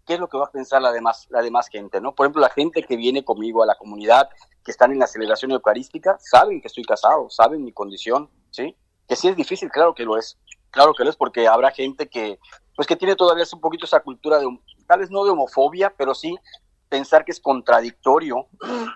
qué 0.06 0.14
es 0.14 0.20
lo 0.20 0.28
que 0.28 0.38
va 0.38 0.46
a 0.46 0.50
pensar 0.52 0.80
la 0.80 0.92
demás, 0.92 1.26
la 1.30 1.42
demás 1.42 1.68
gente, 1.68 2.00
¿no? 2.00 2.14
Por 2.14 2.26
ejemplo, 2.26 2.40
la 2.40 2.50
gente 2.50 2.82
que 2.84 2.96
viene 2.96 3.24
conmigo 3.24 3.60
a 3.62 3.66
la 3.66 3.74
comunidad, 3.74 4.28
que 4.64 4.70
están 4.70 4.92
en 4.92 5.00
la 5.00 5.08
celebración 5.08 5.50
eucarística, 5.50 6.16
saben 6.20 6.60
que 6.60 6.68
estoy 6.68 6.84
casado, 6.84 7.28
saben 7.28 7.64
mi 7.64 7.72
condición, 7.72 8.30
¿sí? 8.50 8.76
Que 9.08 9.16
sí 9.16 9.26
es 9.26 9.36
difícil, 9.36 9.68
claro 9.68 9.94
que 9.96 10.04
lo 10.04 10.16
es, 10.16 10.38
claro 10.70 10.94
que 10.94 11.02
lo 11.02 11.10
es, 11.10 11.16
porque 11.16 11.48
habrá 11.48 11.72
gente 11.72 12.08
que, 12.08 12.38
pues 12.76 12.86
que 12.86 12.94
tiene 12.94 13.16
todavía 13.16 13.44
un 13.52 13.60
poquito 13.60 13.84
esa 13.84 13.98
cultura 13.98 14.38
de, 14.38 14.46
tal 14.86 15.00
vez 15.00 15.10
no 15.10 15.24
de 15.24 15.30
homofobia, 15.30 15.92
pero 15.96 16.14
sí 16.14 16.36
pensar 16.88 17.24
que 17.24 17.32
es 17.32 17.40
contradictorio 17.40 18.46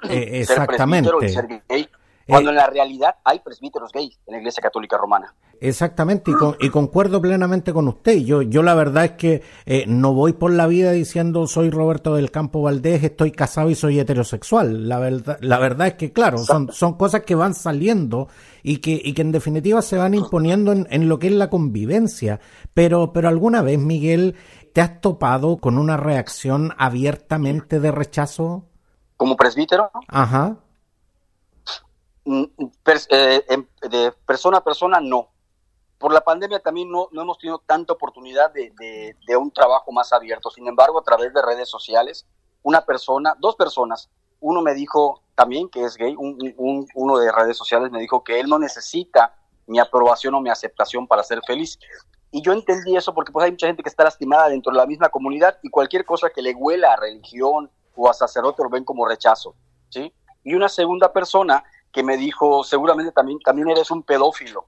eh, 0.09 0.41
exactamente. 0.43 1.11
ser 1.29 1.31
ser 1.31 1.63
gay, 1.69 1.89
cuando 2.27 2.51
eh, 2.51 2.53
en 2.53 2.57
la 2.57 2.67
realidad 2.67 3.17
hay 3.25 3.41
presbíteros 3.41 3.93
gays 3.93 4.19
en 4.27 4.33
la 4.33 4.39
Iglesia 4.39 4.63
Católica 4.63 4.97
Romana. 4.97 5.35
Exactamente, 5.61 6.33
y, 6.61 6.69
concuerdo 6.69 7.23
plenamente 7.23 7.73
con 7.73 7.89
usted. 7.89 8.19
Yo, 8.19 8.43
yo 8.43 8.63
la 8.63 8.75
verdad 8.75 9.05
es 9.07 9.11
que 9.13 9.43
eh, 9.65 9.85
no 9.87 10.13
voy 10.13 10.35
por 10.35 10.53
la 10.53 10.67
vida 10.67 10.93
diciendo 10.93 11.47
soy 11.47 11.71
Roberto 11.71 12.15
del 12.15 12.31
Campo 12.31 12.61
Valdés, 12.61 13.03
estoy 13.03 13.33
casado 13.33 13.71
y 13.71 13.75
soy 13.75 13.99
heterosexual. 13.99 14.87
La 14.87 14.99
verdad, 14.99 15.39
la 15.41 15.59
verdad 15.59 15.87
es 15.87 15.95
que, 15.95 16.13
claro, 16.13 16.39
son, 16.39 16.71
son 16.73 16.95
cosas 16.95 17.23
que 17.23 17.35
van 17.35 17.55
saliendo 17.55 18.29
y 18.63 18.79
que, 18.79 19.01
y 19.03 19.15
que 19.15 19.23
en 19.23 19.33
definitiva 19.33 19.81
se 19.81 19.97
van 19.97 20.13
imponiendo 20.13 20.73
en, 20.73 20.87
en 20.91 21.09
lo 21.09 21.19
que 21.19 21.29
es 21.29 21.33
la 21.33 21.49
convivencia. 21.49 22.41
Pero, 22.75 23.13
pero 23.13 23.29
alguna 23.29 23.63
vez, 23.63 23.79
Miguel, 23.79 24.35
¿te 24.75 24.83
has 24.83 25.01
topado 25.01 25.57
con 25.57 25.79
una 25.79 25.97
reacción 25.97 26.75
abiertamente 26.77 27.81
de 27.81 27.93
rechazo? 27.93 28.67
¿Como 29.17 29.37
presbítero? 29.37 29.91
Ajá. 30.09 30.59
Mm, 32.27 32.43
eh, 33.11 33.45
em, 33.49 33.67
de 33.89 34.13
persona 34.27 34.59
a 34.59 34.65
persona, 34.65 35.01
no. 35.01 35.29
Por 35.97 36.13
la 36.13 36.21
pandemia 36.21 36.59
también 36.59 36.91
no, 36.91 37.09
no 37.13 37.23
hemos 37.23 37.39
tenido 37.39 37.63
tanta 37.65 37.93
oportunidad 37.93 38.53
de, 38.53 38.73
de, 39.27 39.37
un 39.37 39.51
trabajo 39.53 39.93
más 39.93 40.13
abierto. 40.13 40.51
Sin 40.51 40.67
embargo, 40.67 40.99
a 40.99 41.05
través 41.05 41.33
de 41.33 41.41
redes 41.41 41.71
sociales, 41.71 42.27
una 42.63 42.85
persona, 42.85 43.35
dos 43.39 43.55
personas, 43.55 44.11
uno 44.41 44.61
me 44.61 44.75
dijo 44.75 45.23
también 45.37 45.69
que 45.69 45.85
es 45.85 45.97
gay, 45.97 46.15
un, 46.19 46.87
uno 46.95 47.19
de 47.19 47.31
redes 47.31 47.57
sociales 47.57 47.91
me 47.93 48.01
dijo 48.01 48.25
que 48.25 48.41
él 48.41 48.49
no 48.49 48.59
necesita 48.59 49.37
mi 49.67 49.79
aprobación 49.79 50.35
o 50.35 50.41
mi 50.41 50.51
aceptación 50.51 51.07
para 51.07 51.23
ser 51.23 51.41
feliz. 51.47 51.79
Y 52.33 52.43
yo 52.43 52.53
entendí 52.53 52.97
eso 52.97 53.15
porque 53.15 53.33
pues 53.33 53.45
hay 53.45 53.53
mucha 53.53 53.69
gente 53.69 53.85
que 53.85 53.89
está 53.89 54.03
lastimada 54.03 54.49
dentro 54.49 54.73
de 54.73 54.79
la 54.79 54.87
misma 54.87 55.09
comunidad 55.11 55.59
y 55.63 55.71
cualquier 55.71 56.05
cosa 56.05 56.29
que 56.31 56.43
le 56.43 56.55
huela 56.55 56.93
a 56.93 56.97
religión 56.97 57.71
o 57.95 58.11
a 58.11 58.15
sacerdote 58.15 58.65
lo 58.65 58.69
ven 58.69 58.85
como 58.85 59.07
rechazo, 59.07 59.55
¿sí? 59.89 60.13
Y 60.43 60.55
una 60.55 60.69
segunda 60.69 61.13
persona 61.13 61.65
que 61.97 62.03
me 62.03 62.19
dijo, 62.19 62.63
seguramente 62.63 63.11
también, 63.11 63.41
también 63.41 63.71
eres 63.71 63.91
un 63.91 64.03
pedófilo, 64.03 64.67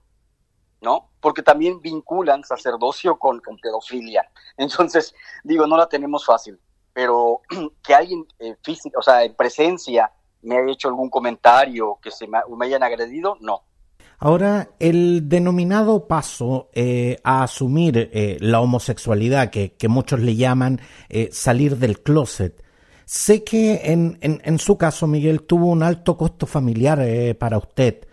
¿no? 0.81 1.11
Porque 1.21 1.43
también 1.43 1.79
vinculan 1.79 2.43
sacerdocio 2.43 3.19
con, 3.19 3.41
con 3.41 3.59
pedofilia. 3.59 4.31
Entonces, 4.57 5.15
digo, 5.45 5.67
no 5.67 5.77
la 5.77 5.91
tenemos 5.91 6.25
fácil, 6.25 6.59
pero 6.95 7.43
que 7.85 7.95
alguien 7.95 8.27
eh, 8.39 8.57
físico, 8.63 9.01
o 9.01 9.03
sea, 9.03 9.25
en 9.25 9.35
presencia 9.35 10.11
me 10.41 10.57
haya 10.57 10.73
hecho 10.73 10.89
algún 10.89 11.11
comentario, 11.11 11.99
que 12.01 12.11
se 12.11 12.27
me, 12.27 12.39
hayan 12.65 12.83
agredido, 12.83 13.37
no. 13.41 13.61
Ahora, 14.21 14.71
el 14.79 15.29
denominado 15.29 16.09
paso 16.09 16.71
eh, 16.73 17.19
a 17.25 17.43
asumir 17.43 18.09
eh, 18.15 18.39
la 18.41 18.63
homosexualidad, 18.63 19.51
que, 19.51 19.75
que, 19.75 19.89
muchos 19.89 20.21
le 20.21 20.35
llaman 20.35 20.81
salir 21.31 21.77
del 21.77 22.01
closet, 22.01 22.65
Sé 23.09 23.43
que 23.43 23.91
en, 23.91 24.19
en, 24.21 24.59
su 24.59 24.77
caso, 24.77 25.07
Miguel, 25.07 25.47
tuvo 25.47 25.69
un 25.69 25.83
alto 25.83 26.19
costo 26.19 26.45
familiar 26.45 27.01
eh, 27.01 27.35
para 27.35 27.57
usted. 27.57 28.07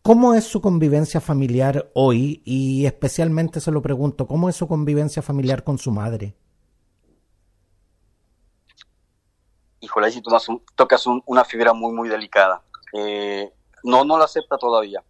¿Cómo 0.00 0.32
es 0.32 0.44
su 0.44 0.62
convivencia 0.62 1.20
familiar 1.20 1.90
hoy? 1.92 2.40
Y 2.46 2.86
especialmente 2.86 3.60
se 3.60 3.70
lo 3.70 3.82
pregunto, 3.82 4.26
¿cómo 4.26 4.48
es 4.48 4.56
su 4.56 4.66
convivencia 4.66 5.20
familiar 5.20 5.62
con 5.62 5.76
su 5.76 5.90
madre? 5.90 6.34
Híjole, 9.80 10.06
ahí 10.06 10.12
sí 10.12 10.22
tocas 10.74 11.04
una 11.26 11.44
fibra 11.44 11.74
muy, 11.74 11.92
muy 11.92 12.08
delicada. 12.08 12.62
Eh, 12.94 13.52
no, 13.82 14.06
no 14.06 14.16
lo 14.16 14.24
acepta 14.24 14.56
todavía. 14.56 15.04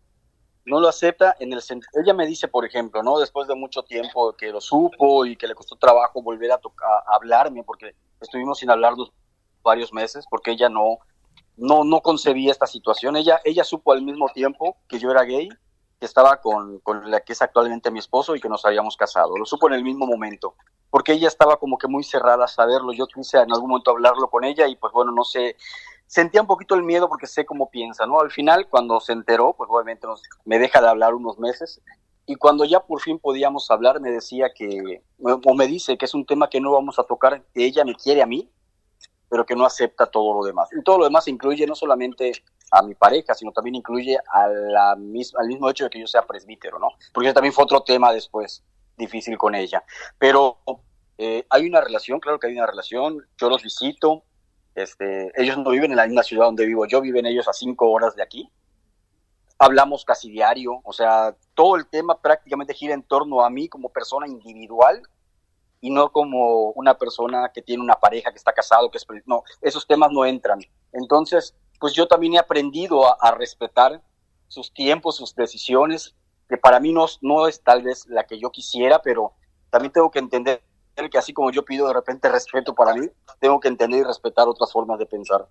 No 0.64 0.80
lo 0.80 0.88
acepta 0.88 1.36
en 1.38 1.52
el. 1.52 1.62
Ella 2.02 2.14
me 2.14 2.26
dice, 2.26 2.48
por 2.48 2.64
ejemplo, 2.64 3.00
¿no? 3.04 3.20
Después 3.20 3.46
de 3.46 3.54
mucho 3.54 3.84
tiempo 3.84 4.32
que 4.32 4.50
lo 4.50 4.60
supo 4.60 5.24
y 5.24 5.36
que 5.36 5.46
le 5.46 5.54
costó 5.54 5.76
trabajo 5.76 6.20
volver 6.20 6.50
a, 6.50 6.56
a 6.56 7.14
hablarme, 7.14 7.62
porque 7.62 7.94
estuvimos 8.20 8.58
sin 8.58 8.70
hablarnos 8.70 9.12
varios 9.62 9.92
meses, 9.92 10.24
porque 10.30 10.52
ella 10.52 10.68
no, 10.68 10.98
no, 11.56 11.84
no 11.84 12.00
concebía 12.00 12.52
esta 12.52 12.66
situación. 12.66 13.16
Ella, 13.16 13.40
ella 13.44 13.64
supo 13.64 13.92
al 13.92 14.02
mismo 14.02 14.28
tiempo 14.28 14.76
que 14.88 14.98
yo 14.98 15.10
era 15.10 15.22
gay, 15.22 15.48
que 15.98 16.06
estaba 16.06 16.40
con, 16.40 16.78
con, 16.80 17.10
la 17.10 17.20
que 17.20 17.34
es 17.34 17.42
actualmente 17.42 17.90
mi 17.90 17.98
esposo 17.98 18.34
y 18.34 18.40
que 18.40 18.48
nos 18.48 18.64
habíamos 18.64 18.96
casado. 18.96 19.36
Lo 19.36 19.44
supo 19.44 19.68
en 19.68 19.74
el 19.74 19.84
mismo 19.84 20.06
momento, 20.06 20.54
porque 20.88 21.12
ella 21.12 21.28
estaba 21.28 21.58
como 21.58 21.76
que 21.76 21.88
muy 21.88 22.02
cerrada 22.02 22.44
a 22.44 22.48
saberlo. 22.48 22.92
Yo 22.92 23.06
quise 23.06 23.38
en 23.38 23.52
algún 23.52 23.70
momento 23.70 23.90
hablarlo 23.90 24.28
con 24.28 24.44
ella 24.44 24.66
y 24.66 24.76
pues 24.76 24.92
bueno, 24.92 25.12
no 25.12 25.24
sé, 25.24 25.56
sentía 26.06 26.40
un 26.40 26.46
poquito 26.46 26.74
el 26.74 26.82
miedo 26.82 27.08
porque 27.08 27.26
sé 27.26 27.44
cómo 27.44 27.70
piensa, 27.70 28.06
¿no? 28.06 28.20
Al 28.20 28.30
final, 28.30 28.68
cuando 28.68 28.98
se 29.00 29.12
enteró, 29.12 29.52
pues 29.52 29.68
obviamente 29.70 30.06
me 30.44 30.58
deja 30.58 30.80
de 30.80 30.88
hablar 30.88 31.14
unos 31.14 31.38
meses 31.38 31.82
y 32.30 32.36
cuando 32.36 32.64
ya 32.64 32.78
por 32.78 33.00
fin 33.00 33.18
podíamos 33.18 33.70
hablar, 33.72 34.00
me 34.00 34.10
decía 34.10 34.52
que, 34.54 35.02
o 35.20 35.54
me 35.54 35.66
dice 35.66 35.98
que 35.98 36.04
es 36.04 36.14
un 36.14 36.24
tema 36.24 36.48
que 36.48 36.60
no 36.60 36.70
vamos 36.70 36.98
a 37.00 37.02
tocar, 37.02 37.42
que 37.52 37.64
ella 37.64 37.84
me 37.84 37.96
quiere 37.96 38.22
a 38.22 38.26
mí, 38.26 38.48
pero 39.30 39.46
que 39.46 39.54
no 39.54 39.64
acepta 39.64 40.06
todo 40.06 40.34
lo 40.34 40.44
demás. 40.44 40.68
Y 40.76 40.82
todo 40.82 40.98
lo 40.98 41.04
demás 41.04 41.28
incluye 41.28 41.66
no 41.66 41.76
solamente 41.76 42.32
a 42.72 42.82
mi 42.82 42.94
pareja, 42.94 43.32
sino 43.34 43.52
también 43.52 43.76
incluye 43.76 44.18
a 44.32 44.48
la 44.48 44.90
al 44.90 44.98
mismo 45.46 45.70
hecho 45.70 45.84
de 45.84 45.90
que 45.90 46.00
yo 46.00 46.06
sea 46.06 46.26
presbítero, 46.26 46.78
¿no? 46.78 46.88
Porque 47.14 47.28
eso 47.28 47.34
también 47.34 47.54
fue 47.54 47.64
otro 47.64 47.82
tema 47.82 48.12
después 48.12 48.64
difícil 48.96 49.38
con 49.38 49.54
ella. 49.54 49.84
Pero 50.18 50.58
eh, 51.16 51.46
hay 51.48 51.66
una 51.66 51.80
relación, 51.80 52.18
claro 52.18 52.38
que 52.38 52.48
hay 52.48 52.54
una 52.54 52.66
relación, 52.66 53.24
yo 53.38 53.48
los 53.48 53.62
visito, 53.62 54.24
este, 54.74 55.30
ellos 55.40 55.56
no 55.58 55.70
viven 55.70 55.92
en 55.92 55.96
la 55.96 56.06
misma 56.06 56.22
ciudad 56.22 56.46
donde 56.46 56.66
vivo 56.66 56.86
yo, 56.86 57.00
viven 57.00 57.26
ellos 57.26 57.46
a 57.48 57.52
cinco 57.52 57.90
horas 57.90 58.16
de 58.16 58.22
aquí. 58.22 58.50
Hablamos 59.58 60.04
casi 60.04 60.30
diario, 60.30 60.80
o 60.82 60.92
sea, 60.92 61.36
todo 61.54 61.76
el 61.76 61.86
tema 61.86 62.20
prácticamente 62.20 62.74
gira 62.74 62.94
en 62.94 63.02
torno 63.02 63.44
a 63.44 63.50
mí 63.50 63.68
como 63.68 63.90
persona 63.90 64.26
individual 64.26 65.02
y 65.80 65.90
no 65.90 66.12
como 66.12 66.70
una 66.72 66.94
persona 66.98 67.50
que 67.52 67.62
tiene 67.62 67.82
una 67.82 67.94
pareja 67.94 68.30
que 68.30 68.36
está 68.36 68.52
casado, 68.52 68.90
que 68.90 68.98
es 68.98 69.06
no, 69.26 69.42
esos 69.62 69.86
temas 69.86 70.10
no 70.12 70.24
entran. 70.24 70.60
Entonces, 70.92 71.54
pues 71.78 71.94
yo 71.94 72.06
también 72.06 72.34
he 72.34 72.38
aprendido 72.38 73.04
a, 73.22 73.30
respetar 73.32 74.02
sus 74.48 74.72
tiempos, 74.72 75.16
sus 75.16 75.34
decisiones, 75.34 76.14
que 76.48 76.58
para 76.58 76.80
mí 76.80 76.92
no, 76.92 77.48
es 77.48 77.62
tal 77.62 77.82
vez 77.82 78.06
la 78.08 78.24
que 78.24 78.38
yo 78.38 78.50
quisiera, 78.50 79.00
pero 79.00 79.32
también 79.70 79.92
tengo 79.92 80.10
que 80.10 80.18
entender 80.18 80.62
que 81.10 81.16
así 81.16 81.32
como 81.32 81.50
yo 81.50 81.64
pido 81.64 81.86
de 81.86 81.94
repente 81.94 82.28
respeto 82.28 82.74
para 82.74 82.92
mí, 82.94 83.08
tengo 83.38 83.58
que 83.58 83.68
entender 83.68 84.00
y 84.00 84.02
respetar 84.02 84.46
otras 84.46 84.70
formas 84.70 84.98
de 84.98 85.06
pensar. 85.06 85.48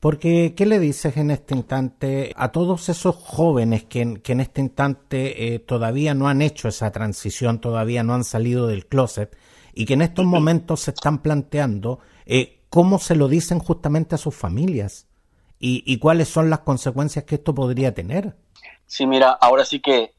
Porque, 0.00 0.54
¿qué 0.56 0.66
le 0.66 0.80
dices 0.80 1.16
en 1.16 1.30
este 1.30 1.54
instante 1.54 2.32
a 2.34 2.50
todos 2.50 2.88
esos 2.88 3.14
jóvenes 3.14 3.84
que, 3.84 4.20
que 4.20 4.32
en 4.32 4.40
este 4.40 4.62
instante 4.62 5.54
eh, 5.54 5.58
todavía 5.60 6.14
no 6.14 6.26
han 6.26 6.42
hecho 6.42 6.66
esa 6.66 6.90
transición, 6.90 7.60
todavía 7.60 8.02
no 8.02 8.14
han 8.14 8.24
salido 8.24 8.66
del 8.66 8.86
closet 8.86 9.36
y 9.74 9.86
que 9.86 9.94
en 9.94 10.02
estos 10.02 10.24
momentos 10.24 10.80
se 10.80 10.90
están 10.90 11.18
planteando 11.18 12.00
eh, 12.26 12.64
cómo 12.68 12.98
se 12.98 13.16
lo 13.16 13.28
dicen 13.28 13.58
justamente 13.58 14.14
a 14.14 14.18
sus 14.18 14.34
familias 14.34 15.06
y, 15.62 15.98
cuáles 15.98 16.28
son 16.28 16.48
las 16.48 16.60
consecuencias 16.60 17.26
que 17.26 17.34
esto 17.34 17.54
podría 17.54 17.92
tener. 17.92 18.34
Sí, 18.86 19.06
mira, 19.06 19.32
ahora 19.32 19.66
sí 19.66 19.80
que 19.80 20.14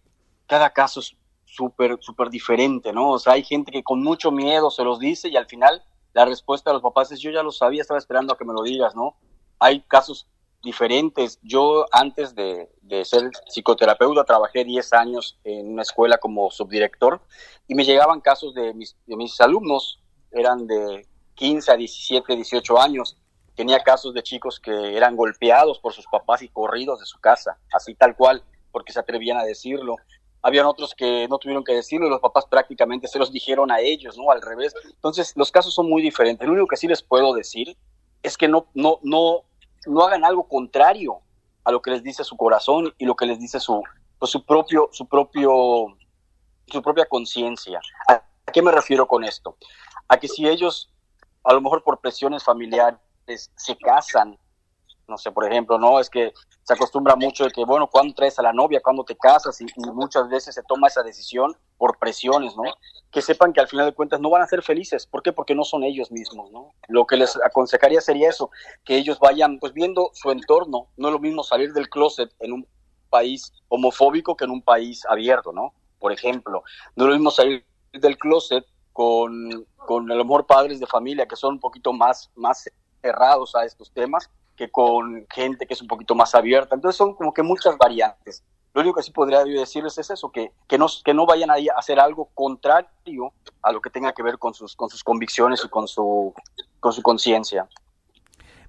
cada 0.46 0.70
caso 0.70 1.00
es 1.00 1.16
súper, 1.46 1.98
súper 2.00 2.30
diferente, 2.30 2.94
¿no? 2.94 3.10
O 3.10 3.20
sea, 3.20 3.34
hay 3.34 3.44
gente 3.44 3.72
que 3.72 3.82
con 3.82 4.04
mucho 4.04 4.32
miedo 4.32 4.70
se 4.70 4.84
los 4.84 5.00
dice 5.00 5.30
y 5.30 5.38
al 5.38 5.48
final 5.48 5.84
la 6.14 6.26
respuesta 6.26 6.70
de 6.70 6.76
los 6.76 6.84
papás 6.84 7.12
es 7.12 7.20
yo 7.20 7.32
ya 7.32 7.42
lo 7.42 7.52
sabía, 7.52 7.82
estaba 7.82 7.98
esperando 7.98 8.34
a 8.34 8.38
que 8.38 8.46
me 8.46 8.54
lo 8.54 8.62
digas, 8.62 8.96
¿no? 8.96 9.16
Hay 9.58 9.82
casos 9.82 10.28
diferentes. 10.62 11.40
Yo 11.42 11.86
antes 11.92 12.36
de, 12.36 12.70
ser 13.04 13.30
psicoterapeuta 13.48 14.24
trabajé 14.24 14.64
10 14.64 14.94
años 14.94 15.40
en 15.44 15.72
una 15.74 15.82
escuela 15.82 16.18
como 16.18 16.52
subdirector 16.52 17.22
y 17.68 17.76
me 17.76 17.86
llegaban 17.86 18.22
casos 18.22 18.54
de 18.54 18.74
mis, 18.74 18.96
de 19.06 19.16
mis 19.16 19.40
alumnos, 19.40 20.02
eran 20.32 20.68
de 20.68 21.08
15 21.36 21.72
a 21.72 21.76
17, 21.76 22.36
18 22.36 22.80
años. 22.80 23.18
Tenía 23.56 23.80
casos 23.80 24.14
de 24.14 24.24
chicos 24.24 24.60
que 24.60 24.96
eran 24.96 25.16
golpeados 25.16 25.80
por 25.80 25.94
sus 25.94 26.06
papás 26.08 26.42
y 26.42 26.50
corridos 26.50 27.00
de 27.00 27.06
su 27.06 27.20
casa, 27.20 27.58
así 27.74 27.96
tal 27.96 28.16
cual, 28.16 28.44
porque 28.72 28.94
se 28.94 29.00
atrevían 29.00 29.38
a 29.38 29.44
decirlo. 29.44 29.96
Habían 30.42 30.66
otros 30.66 30.96
que 30.96 31.28
no 31.28 31.38
tuvieron 31.38 31.64
que 31.64 31.74
decirlo 31.74 32.08
y 32.08 32.10
los 32.10 32.20
papás 32.20 32.46
prácticamente 32.46 33.08
se 33.08 33.20
los 33.20 33.32
dijeron 33.32 33.72
a 33.72 33.80
ellos, 33.80 34.18
¿no? 34.18 34.32
Al 34.32 34.42
revés. 34.42 34.74
Entonces, 34.86 35.34
los 35.36 35.52
casos 35.52 35.74
son 35.74 35.88
muy 35.88 36.02
diferentes. 36.02 36.46
Lo 36.48 36.54
único 36.54 36.68
que 36.68 36.78
sí 36.78 36.88
les 36.88 37.04
puedo 37.04 37.34
decir 37.34 37.78
es 38.24 38.38
que 38.38 38.48
no, 38.48 38.68
no, 38.74 39.00
no, 39.04 39.44
no 39.88 40.04
hagan 40.04 40.24
algo 40.24 40.48
contrario 40.48 41.20
a 41.64 41.72
lo 41.72 41.82
que 41.82 41.92
les 41.92 42.04
dice 42.04 42.24
su 42.24 42.38
corazón 42.38 42.94
y 42.98 43.06
lo 43.06 43.16
que 43.16 43.26
les 43.26 43.40
dice 43.40 43.60
su, 43.60 43.82
pues, 44.20 44.32
su 44.32 44.46
propio, 44.46 44.90
su 44.92 45.08
propio, 45.08 45.98
su 46.68 46.82
propia 46.82 47.06
conciencia. 47.06 47.80
¿A 48.08 48.24
qué 48.52 48.62
me 48.62 48.72
refiero 48.72 49.08
con 49.08 49.24
esto? 49.24 49.58
A 50.08 50.18
que 50.18 50.28
si 50.28 50.48
ellos, 50.48 50.92
a 51.44 51.54
lo 51.54 51.62
mejor 51.62 51.84
por 51.84 52.00
presiones 52.00 52.44
familiares, 52.44 53.00
se 53.56 53.78
casan 53.78 54.38
no 55.12 55.18
sé, 55.18 55.32
por 55.32 55.46
ejemplo, 55.46 55.78
no, 55.78 56.00
es 56.00 56.10
que 56.10 56.34
se 56.64 56.74
acostumbra 56.74 57.16
mucho 57.16 57.44
de 57.44 57.52
que, 57.52 57.64
bueno, 57.66 57.88
cuando 57.88 58.16
traes 58.16 58.40
a 58.40 58.42
la 58.42 58.54
novia, 58.54 58.82
cuando 58.82 59.04
te 59.04 59.16
casas, 59.16 59.60
y, 59.62 59.66
muchas 59.94 60.30
veces 60.30 60.56
se 60.56 60.64
toma 60.64 60.88
esa 60.88 61.04
decisión 61.04 61.56
por 61.78 62.00
presiones, 62.00 62.56
¿no? 62.56 62.64
Que 63.12 63.22
sepan 63.22 63.52
que 63.54 63.60
al 63.60 63.68
final 63.68 63.86
de 63.86 63.94
cuentas 63.94 64.20
no 64.20 64.30
van 64.30 64.42
a 64.42 64.48
ser 64.48 64.64
felices. 64.64 65.06
¿Por 65.06 65.22
qué? 65.22 65.34
Porque 65.34 65.54
no 65.54 65.64
son 65.64 65.84
ellos 65.84 66.12
mismos, 66.12 66.50
¿no? 66.52 66.72
Lo 66.88 67.06
que 67.06 67.18
les 67.18 67.38
aconsejaría 67.44 68.02
sería 68.02 68.30
eso, 68.30 68.50
que 68.86 68.96
ellos 68.96 69.20
vayan, 69.20 69.60
pues 69.60 69.74
viendo 69.74 70.12
su 70.14 70.32
entorno, 70.32 70.88
no 70.98 71.10
es 71.10 71.14
lo 71.14 71.20
mismo 71.20 71.44
salir 71.44 71.74
del 71.74 71.90
closet 71.90 72.32
en 72.40 72.54
un 72.54 72.68
país 73.10 73.52
homofóbico 73.68 74.38
que 74.38 74.46
en 74.46 74.52
un 74.52 74.62
país 74.62 75.06
abierto, 75.08 75.52
¿no? 75.52 75.74
Por 76.00 76.14
ejemplo, 76.14 76.64
no 76.96 77.04
es 77.04 77.10
lo 77.10 77.16
mismo 77.16 77.32
salir 77.32 77.66
del 77.92 78.18
closet 78.18 78.66
con, 78.94 79.66
con 79.76 80.10
a 80.10 80.44
padres 80.44 80.80
de 80.80 80.88
familia 80.88 81.26
que 81.26 81.36
son 81.36 81.56
un 81.56 81.60
poquito 81.60 81.92
más, 81.92 82.32
más 82.36 82.70
cerrados 83.02 83.56
a 83.56 83.66
estos 83.66 83.92
temas 83.92 84.30
que 84.62 84.70
con 84.70 85.26
gente 85.34 85.66
que 85.66 85.74
es 85.74 85.82
un 85.82 85.88
poquito 85.88 86.14
más 86.14 86.36
abierta. 86.36 86.76
Entonces 86.76 86.96
son 86.96 87.16
como 87.16 87.34
que 87.34 87.42
muchas 87.42 87.76
variantes. 87.80 88.44
Lo 88.76 88.82
único 88.82 88.96
que 88.96 89.02
sí 89.02 89.12
podría 89.12 89.44
decirles 89.44 89.98
es 89.98 90.12
eso, 90.12 90.32
que, 90.32 90.52
que, 90.68 90.78
no, 90.78 90.86
que 91.04 91.16
no 91.16 91.26
vayan 91.26 91.50
a 91.50 91.56
hacer 91.76 92.00
algo 92.00 92.30
contrario 92.36 93.34
a 93.64 93.72
lo 93.72 93.82
que 93.82 93.90
tenga 93.90 94.14
que 94.14 94.22
ver 94.22 94.38
con 94.38 94.54
sus, 94.54 94.76
con 94.76 94.88
sus 94.88 95.04
convicciones 95.04 95.64
y 95.66 95.70
con 95.70 95.88
su, 95.88 96.32
con 96.80 96.94
su 96.94 97.02
conciencia. 97.02 97.68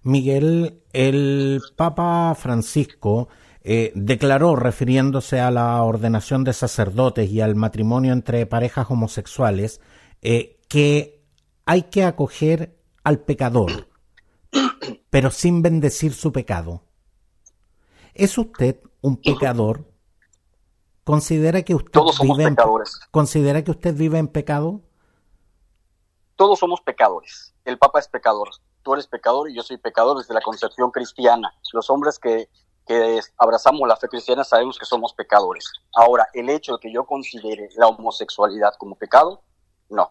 Miguel, 0.02 0.80
el 0.94 1.60
Papa 1.76 2.34
Francisco 2.36 3.28
eh, 3.60 3.92
declaró, 3.94 4.56
refiriéndose 4.56 5.40
a 5.40 5.50
la 5.50 5.82
ordenación 5.82 6.42
de 6.42 6.54
sacerdotes 6.54 7.30
y 7.30 7.42
al 7.42 7.54
matrimonio 7.54 8.14
entre 8.14 8.46
parejas 8.46 8.90
homosexuales, 8.90 9.82
eh, 10.22 10.58
que 10.68 11.20
hay 11.66 11.82
que 11.82 12.04
acoger 12.04 12.78
al 13.04 13.18
pecador 13.18 13.91
pero 15.12 15.30
sin 15.30 15.60
bendecir 15.60 16.14
su 16.14 16.32
pecado. 16.32 16.80
¿Es 18.14 18.38
usted 18.38 18.80
un 19.02 19.18
pecador? 19.18 19.84
¿Considera 21.04 21.60
que 21.60 21.74
usted 21.74 21.92
Todos 21.92 22.16
somos 22.16 22.38
vive 22.38 22.48
pecadores. 22.48 22.98
En, 22.98 23.08
¿Considera 23.10 23.62
que 23.62 23.70
usted 23.72 23.94
vive 23.94 24.16
en 24.16 24.26
pecado? 24.26 24.80
Todos 26.34 26.58
somos 26.58 26.80
pecadores. 26.80 27.52
El 27.66 27.76
Papa 27.76 27.98
es 27.98 28.08
pecador. 28.08 28.48
Tú 28.80 28.94
eres 28.94 29.06
pecador 29.06 29.50
y 29.50 29.54
yo 29.54 29.62
soy 29.62 29.76
pecador 29.76 30.16
desde 30.16 30.32
la 30.32 30.40
concepción 30.40 30.90
cristiana. 30.90 31.52
Los 31.74 31.90
hombres 31.90 32.18
que, 32.18 32.48
que 32.86 33.20
abrazamos 33.36 33.86
la 33.86 33.96
fe 33.96 34.08
cristiana 34.08 34.44
sabemos 34.44 34.78
que 34.78 34.86
somos 34.86 35.12
pecadores. 35.12 35.70
Ahora, 35.94 36.26
el 36.32 36.48
hecho 36.48 36.72
de 36.72 36.78
que 36.78 36.90
yo 36.90 37.04
considere 37.04 37.68
la 37.76 37.88
homosexualidad 37.88 38.76
como 38.78 38.94
pecado, 38.94 39.42
no 39.90 40.10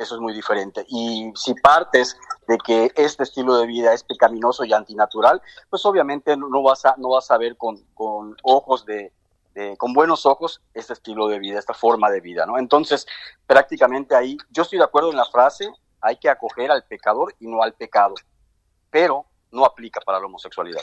eso 0.00 0.14
es 0.14 0.20
muy 0.20 0.32
diferente. 0.32 0.84
Y 0.88 1.30
si 1.36 1.54
partes 1.54 2.16
de 2.48 2.56
que 2.58 2.90
este 2.96 3.22
estilo 3.22 3.58
de 3.58 3.66
vida 3.66 3.92
es 3.92 4.02
pecaminoso 4.02 4.64
y 4.64 4.72
antinatural, 4.72 5.42
pues 5.68 5.84
obviamente 5.84 6.36
no 6.36 6.62
vas 6.62 6.86
a, 6.86 6.94
no 6.96 7.10
vas 7.10 7.30
a 7.30 7.38
ver 7.38 7.56
con, 7.56 7.76
con 7.94 8.34
ojos 8.42 8.86
de, 8.86 9.12
con 9.76 9.92
buenos 9.92 10.24
ojos 10.24 10.62
este 10.72 10.94
estilo 10.94 11.28
de 11.28 11.38
vida, 11.38 11.58
esta 11.58 11.74
forma 11.74 12.10
de 12.10 12.20
vida, 12.20 12.46
¿no? 12.46 12.58
Entonces, 12.58 13.06
prácticamente 13.46 14.14
ahí, 14.14 14.38
yo 14.50 14.62
estoy 14.62 14.78
de 14.78 14.84
acuerdo 14.84 15.10
en 15.10 15.16
la 15.16 15.26
frase, 15.26 15.70
hay 16.00 16.16
que 16.16 16.30
acoger 16.30 16.70
al 16.70 16.84
pecador 16.84 17.34
y 17.38 17.46
no 17.46 17.62
al 17.62 17.74
pecado, 17.74 18.14
pero 18.90 19.26
no 19.52 19.66
aplica 19.66 20.00
para 20.00 20.18
la 20.18 20.26
homosexualidad. 20.26 20.80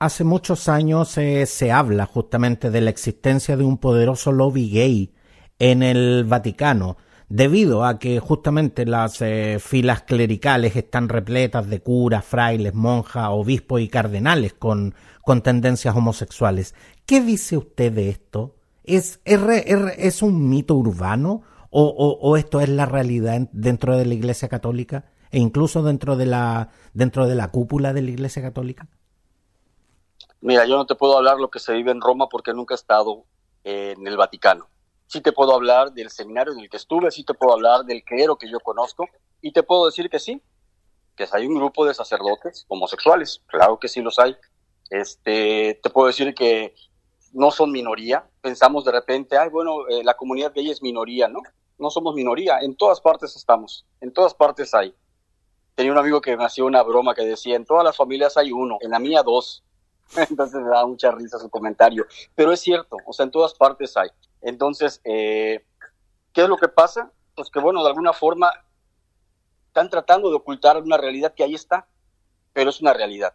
Hace 0.00 0.24
muchos 0.24 0.68
años 0.68 1.16
eh, 1.16 1.46
se 1.46 1.70
habla 1.70 2.06
justamente 2.06 2.70
de 2.70 2.80
la 2.80 2.90
existencia 2.90 3.56
de 3.56 3.64
un 3.64 3.78
poderoso 3.78 4.32
lobby 4.32 4.70
gay 4.70 5.14
en 5.58 5.82
el 5.82 6.24
Vaticano 6.24 6.96
debido 7.30 7.84
a 7.84 8.00
que 8.00 8.18
justamente 8.18 8.84
las 8.84 9.22
eh, 9.22 9.58
filas 9.60 10.02
clericales 10.02 10.74
están 10.74 11.08
repletas 11.08 11.70
de 11.70 11.80
curas, 11.80 12.24
frailes, 12.24 12.74
monjas, 12.74 13.28
obispos 13.30 13.80
y 13.80 13.88
cardenales 13.88 14.52
con, 14.52 14.94
con 15.22 15.40
tendencias 15.40 15.94
homosexuales. 15.94 16.74
¿Qué 17.06 17.20
dice 17.20 17.56
usted 17.56 17.92
de 17.92 18.10
esto? 18.10 18.56
¿Es, 18.82 19.20
es, 19.24 19.40
es 19.96 20.22
un 20.22 20.48
mito 20.48 20.74
urbano 20.74 21.42
o, 21.70 21.84
o, 22.20 22.36
esto 22.36 22.60
es 22.60 22.68
la 22.68 22.84
realidad 22.84 23.48
dentro 23.52 23.96
de 23.96 24.06
la 24.06 24.14
Iglesia 24.14 24.48
Católica 24.48 25.04
e 25.30 25.38
incluso 25.38 25.84
dentro 25.84 26.16
de 26.16 26.26
la, 26.26 26.70
dentro 26.94 27.28
de 27.28 27.36
la 27.36 27.52
cúpula 27.52 27.92
de 27.92 28.02
la 28.02 28.10
Iglesia 28.10 28.42
Católica? 28.42 28.88
Mira, 30.40 30.66
yo 30.66 30.76
no 30.76 30.86
te 30.86 30.96
puedo 30.96 31.16
hablar 31.16 31.38
lo 31.38 31.48
que 31.48 31.60
se 31.60 31.74
vive 31.74 31.92
en 31.92 32.00
Roma 32.00 32.28
porque 32.28 32.52
nunca 32.52 32.74
he 32.74 32.76
estado 32.76 33.24
en 33.62 34.04
el 34.04 34.16
Vaticano. 34.16 34.66
Sí 35.10 35.20
te 35.20 35.32
puedo 35.32 35.52
hablar 35.52 35.92
del 35.92 36.08
seminario 36.08 36.52
en 36.52 36.60
el 36.60 36.70
que 36.70 36.76
estuve, 36.76 37.10
sí 37.10 37.24
te 37.24 37.34
puedo 37.34 37.52
hablar 37.52 37.84
del 37.84 38.04
clero 38.04 38.36
que 38.36 38.48
yo 38.48 38.60
conozco 38.60 39.08
y 39.40 39.50
te 39.50 39.64
puedo 39.64 39.86
decir 39.86 40.08
que 40.08 40.20
sí, 40.20 40.40
que 41.16 41.26
hay 41.32 41.48
un 41.48 41.56
grupo 41.56 41.84
de 41.84 41.94
sacerdotes 41.94 42.64
homosexuales, 42.68 43.42
claro 43.46 43.76
que 43.80 43.88
sí 43.88 44.02
los 44.02 44.20
hay. 44.20 44.36
Este, 44.88 45.80
te 45.82 45.90
puedo 45.90 46.06
decir 46.06 46.32
que 46.32 46.76
no 47.32 47.50
son 47.50 47.72
minoría. 47.72 48.24
Pensamos 48.40 48.84
de 48.84 48.92
repente, 48.92 49.36
ay, 49.36 49.48
bueno, 49.48 49.88
eh, 49.88 50.04
la 50.04 50.14
comunidad 50.14 50.52
gay 50.54 50.70
es 50.70 50.80
minoría, 50.80 51.26
¿no? 51.26 51.40
No 51.76 51.90
somos 51.90 52.14
minoría, 52.14 52.60
en 52.60 52.76
todas 52.76 53.00
partes 53.00 53.34
estamos, 53.34 53.84
en 54.00 54.12
todas 54.12 54.32
partes 54.32 54.72
hay. 54.74 54.94
Tenía 55.74 55.90
un 55.90 55.98
amigo 55.98 56.20
que 56.20 56.36
me 56.36 56.44
hacía 56.44 56.62
una 56.62 56.84
broma 56.84 57.16
que 57.16 57.22
decía, 57.22 57.56
en 57.56 57.64
todas 57.64 57.82
las 57.82 57.96
familias 57.96 58.36
hay 58.36 58.52
uno, 58.52 58.78
en 58.80 58.92
la 58.92 59.00
mía 59.00 59.24
dos. 59.24 59.64
Entonces 60.30 60.60
me 60.60 60.68
da 60.68 60.86
mucha 60.86 61.10
risa 61.10 61.40
su 61.40 61.50
comentario. 61.50 62.06
Pero 62.36 62.52
es 62.52 62.60
cierto, 62.60 62.96
o 63.04 63.12
sea, 63.12 63.24
en 63.24 63.32
todas 63.32 63.54
partes 63.54 63.96
hay. 63.96 64.10
Entonces, 64.42 65.00
eh, 65.04 65.64
¿qué 66.32 66.42
es 66.42 66.48
lo 66.48 66.56
que 66.56 66.68
pasa? 66.68 67.12
Pues 67.34 67.50
que, 67.50 67.60
bueno, 67.60 67.82
de 67.82 67.88
alguna 67.88 68.12
forma 68.12 68.52
están 69.68 69.88
tratando 69.88 70.30
de 70.30 70.36
ocultar 70.36 70.76
una 70.82 70.96
realidad 70.96 71.34
que 71.34 71.44
ahí 71.44 71.54
está, 71.54 71.86
pero 72.52 72.70
es 72.70 72.80
una 72.80 72.92
realidad. 72.92 73.34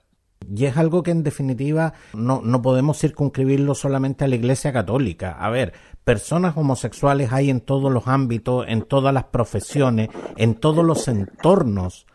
Y 0.54 0.66
es 0.66 0.78
algo 0.78 1.02
que 1.02 1.12
en 1.12 1.24
definitiva 1.24 1.94
no, 2.14 2.42
no 2.44 2.62
podemos 2.62 3.00
circunscribirlo 3.00 3.74
solamente 3.74 4.26
a 4.26 4.28
la 4.28 4.36
Iglesia 4.36 4.72
Católica. 4.72 5.32
A 5.40 5.50
ver, 5.50 5.74
personas 6.04 6.56
homosexuales 6.56 7.34
hay 7.34 7.50
en 7.50 7.62
todos 7.62 7.92
los 7.92 8.08
ámbitos, 8.08 8.66
en 8.68 8.84
todas 8.84 9.14
las 9.14 9.26
profesiones, 9.26 10.10
en 10.38 10.56
todos 10.56 10.86
los 10.86 11.08
entornos. 11.08 12.06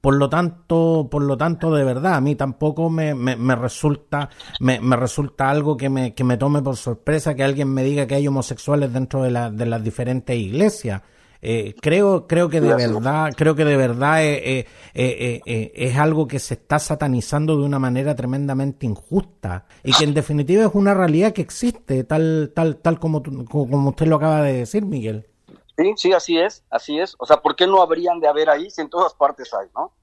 Por 0.00 0.14
lo 0.14 0.30
tanto, 0.30 1.08
por 1.10 1.22
lo 1.22 1.36
tanto, 1.36 1.74
de 1.74 1.84
verdad, 1.84 2.14
a 2.14 2.20
mí 2.20 2.34
tampoco 2.34 2.88
me, 2.88 3.14
me, 3.14 3.36
me 3.36 3.54
resulta, 3.54 4.30
me, 4.58 4.80
me, 4.80 4.96
resulta 4.96 5.50
algo 5.50 5.76
que 5.76 5.90
me, 5.90 6.14
que 6.14 6.24
me 6.24 6.38
tome 6.38 6.62
por 6.62 6.76
sorpresa 6.76 7.34
que 7.34 7.44
alguien 7.44 7.68
me 7.68 7.84
diga 7.84 8.06
que 8.06 8.14
hay 8.14 8.26
homosexuales 8.26 8.92
dentro 8.92 9.22
de, 9.22 9.30
la, 9.30 9.50
de 9.50 9.66
las 9.66 9.84
diferentes 9.84 10.34
iglesias. 10.34 11.02
Eh, 11.42 11.74
creo, 11.80 12.26
creo 12.26 12.50
que 12.50 12.60
de 12.60 12.74
verdad, 12.74 13.32
creo 13.34 13.54
que 13.54 13.64
de 13.64 13.76
verdad 13.76 14.22
eh, 14.22 14.66
eh, 14.94 15.72
es 15.74 15.96
algo 15.96 16.28
que 16.28 16.38
se 16.38 16.54
está 16.54 16.78
satanizando 16.78 17.56
de 17.56 17.64
una 17.64 17.78
manera 17.78 18.14
tremendamente 18.14 18.84
injusta 18.84 19.64
y 19.82 19.92
que 19.92 20.04
en 20.04 20.12
definitiva 20.12 20.64
es 20.64 20.70
una 20.74 20.92
realidad 20.92 21.32
que 21.32 21.40
existe, 21.40 22.04
tal, 22.04 22.52
tal, 22.54 22.76
tal 22.76 22.98
como, 22.98 23.22
como 23.22 23.88
usted 23.90 24.06
lo 24.06 24.16
acaba 24.16 24.42
de 24.42 24.52
decir, 24.58 24.84
Miguel. 24.84 25.29
Sí, 25.80 25.92
sí, 25.96 26.12
así 26.12 26.38
es, 26.38 26.62
así 26.70 26.98
es. 26.98 27.16
O 27.18 27.24
sea, 27.24 27.38
¿por 27.38 27.56
qué 27.56 27.66
no 27.66 27.80
habrían 27.80 28.20
de 28.20 28.28
haber 28.28 28.50
ahí 28.50 28.70
si 28.70 28.82
en 28.82 28.90
todas 28.90 29.14
partes 29.14 29.54
hay, 29.54 29.68
no? 29.74 29.94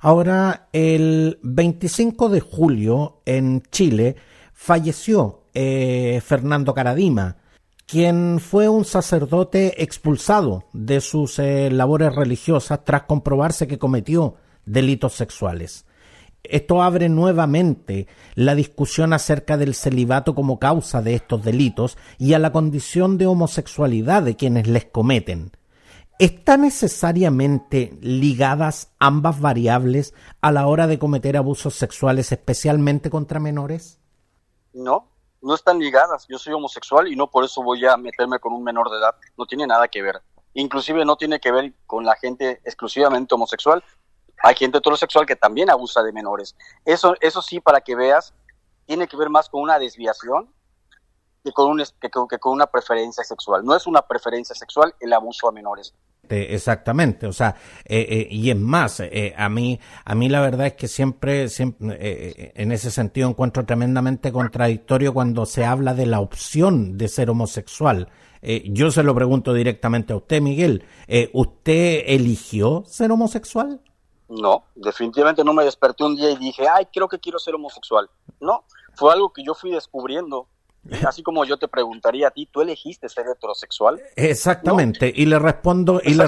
Ahora, 0.00 0.68
el 0.72 1.38
25 1.42 2.30
de 2.30 2.40
julio 2.40 3.20
en 3.26 3.62
Chile 3.70 4.16
falleció 4.54 5.42
Fernando 5.52 6.72
Caradima, 6.72 7.36
quien 7.86 8.40
fue 8.40 8.70
un 8.70 8.86
sacerdote 8.86 9.82
expulsado 9.82 10.64
de 10.72 11.02
sus 11.02 11.38
eh, 11.38 11.70
labores 11.70 12.14
religiosas 12.14 12.82
tras 12.84 13.02
comprobarse 13.02 13.68
que 13.68 13.78
cometió 13.78 14.36
delitos 14.64 15.12
sexuales. 15.12 15.84
Esto 16.44 16.82
abre 16.82 17.08
nuevamente 17.08 18.08
la 18.34 18.54
discusión 18.54 19.12
acerca 19.12 19.56
del 19.56 19.74
celibato 19.74 20.34
como 20.34 20.58
causa 20.58 21.00
de 21.00 21.14
estos 21.14 21.44
delitos 21.44 21.96
y 22.18 22.34
a 22.34 22.40
la 22.40 22.50
condición 22.50 23.16
de 23.16 23.26
homosexualidad 23.26 24.22
de 24.22 24.36
quienes 24.36 24.66
les 24.66 24.84
cometen. 24.84 25.52
¿Están 26.18 26.62
necesariamente 26.62 27.96
ligadas 28.00 28.92
ambas 28.98 29.40
variables 29.40 30.14
a 30.40 30.52
la 30.52 30.66
hora 30.66 30.86
de 30.86 30.98
cometer 30.98 31.36
abusos 31.36 31.74
sexuales, 31.74 32.32
especialmente 32.32 33.08
contra 33.08 33.40
menores? 33.40 34.00
No, 34.72 35.08
no 35.40 35.54
están 35.54 35.78
ligadas. 35.78 36.26
Yo 36.28 36.38
soy 36.38 36.52
homosexual 36.52 37.08
y 37.08 37.16
no 37.16 37.28
por 37.28 37.44
eso 37.44 37.62
voy 37.62 37.84
a 37.86 37.96
meterme 37.96 38.38
con 38.38 38.52
un 38.52 38.62
menor 38.62 38.90
de 38.90 38.98
edad. 38.98 39.14
No 39.36 39.46
tiene 39.46 39.66
nada 39.66 39.88
que 39.88 40.02
ver. 40.02 40.20
Inclusive 40.54 41.04
no 41.04 41.16
tiene 41.16 41.40
que 41.40 41.50
ver 41.50 41.72
con 41.86 42.04
la 42.04 42.14
gente 42.16 42.60
exclusivamente 42.64 43.34
homosexual. 43.34 43.82
Hay 44.42 44.54
gente 44.54 44.78
heterosexual 44.78 45.26
que 45.26 45.36
también 45.36 45.70
abusa 45.70 46.02
de 46.02 46.12
menores. 46.12 46.56
Eso, 46.84 47.14
eso 47.20 47.42
sí, 47.42 47.60
para 47.60 47.80
que 47.80 47.94
veas, 47.94 48.34
tiene 48.86 49.06
que 49.06 49.16
ver 49.16 49.30
más 49.30 49.48
con 49.48 49.62
una 49.62 49.78
desviación 49.78 50.48
que 51.44 51.52
con, 51.52 51.70
un, 51.70 51.82
que 52.00 52.38
con 52.38 52.52
una 52.52 52.66
preferencia 52.66 53.24
sexual. 53.24 53.64
No 53.64 53.74
es 53.74 53.86
una 53.86 54.02
preferencia 54.02 54.54
sexual 54.54 54.94
el 55.00 55.12
abuso 55.12 55.48
a 55.48 55.52
menores. 55.52 55.94
Exactamente, 56.28 57.26
o 57.26 57.32
sea, 57.32 57.56
eh, 57.84 58.06
eh, 58.08 58.28
y 58.30 58.50
es 58.50 58.56
más, 58.56 59.00
eh, 59.00 59.34
a 59.36 59.48
mí, 59.48 59.80
a 60.04 60.14
mí 60.14 60.28
la 60.28 60.40
verdad 60.40 60.68
es 60.68 60.74
que 60.74 60.88
siempre, 60.88 61.48
siempre 61.48 62.52
en 62.54 62.72
ese 62.72 62.90
sentido 62.90 63.28
encuentro 63.28 63.66
tremendamente 63.66 64.32
contradictorio 64.32 65.12
cuando 65.12 65.44
se 65.46 65.64
habla 65.64 65.94
de 65.94 66.06
la 66.06 66.20
opción 66.20 66.96
de 66.96 67.08
ser 67.08 67.28
homosexual. 67.28 68.08
yo 68.64 68.90
se 68.90 69.02
lo 69.02 69.14
pregunto 69.14 69.52
directamente 69.52 70.12
a 70.12 70.16
usted, 70.16 70.40
Miguel, 70.40 70.84
¿usted 71.32 72.04
eligió 72.06 72.84
ser 72.86 73.10
homosexual? 73.10 73.80
No, 74.32 74.64
definitivamente 74.74 75.44
no 75.44 75.52
me 75.52 75.62
desperté 75.62 76.04
un 76.04 76.16
día 76.16 76.30
y 76.30 76.36
dije, 76.36 76.66
ay, 76.66 76.86
creo 76.90 77.06
que 77.06 77.18
quiero 77.18 77.38
ser 77.38 77.54
homosexual. 77.54 78.08
No, 78.40 78.64
fue 78.94 79.12
algo 79.12 79.30
que 79.30 79.44
yo 79.44 79.54
fui 79.54 79.70
descubriendo 79.70 80.48
Así 81.06 81.22
como 81.22 81.44
yo 81.44 81.56
te 81.58 81.68
preguntaría 81.68 82.28
a 82.28 82.30
ti, 82.32 82.48
¿tú 82.50 82.60
elegiste 82.60 83.08
ser 83.08 83.26
heterosexual? 83.26 84.00
Exactamente, 84.16 85.12
y 85.14 85.26
le 85.26 85.38
respondo 85.38 86.00
y 86.04 86.14
le, 86.14 86.24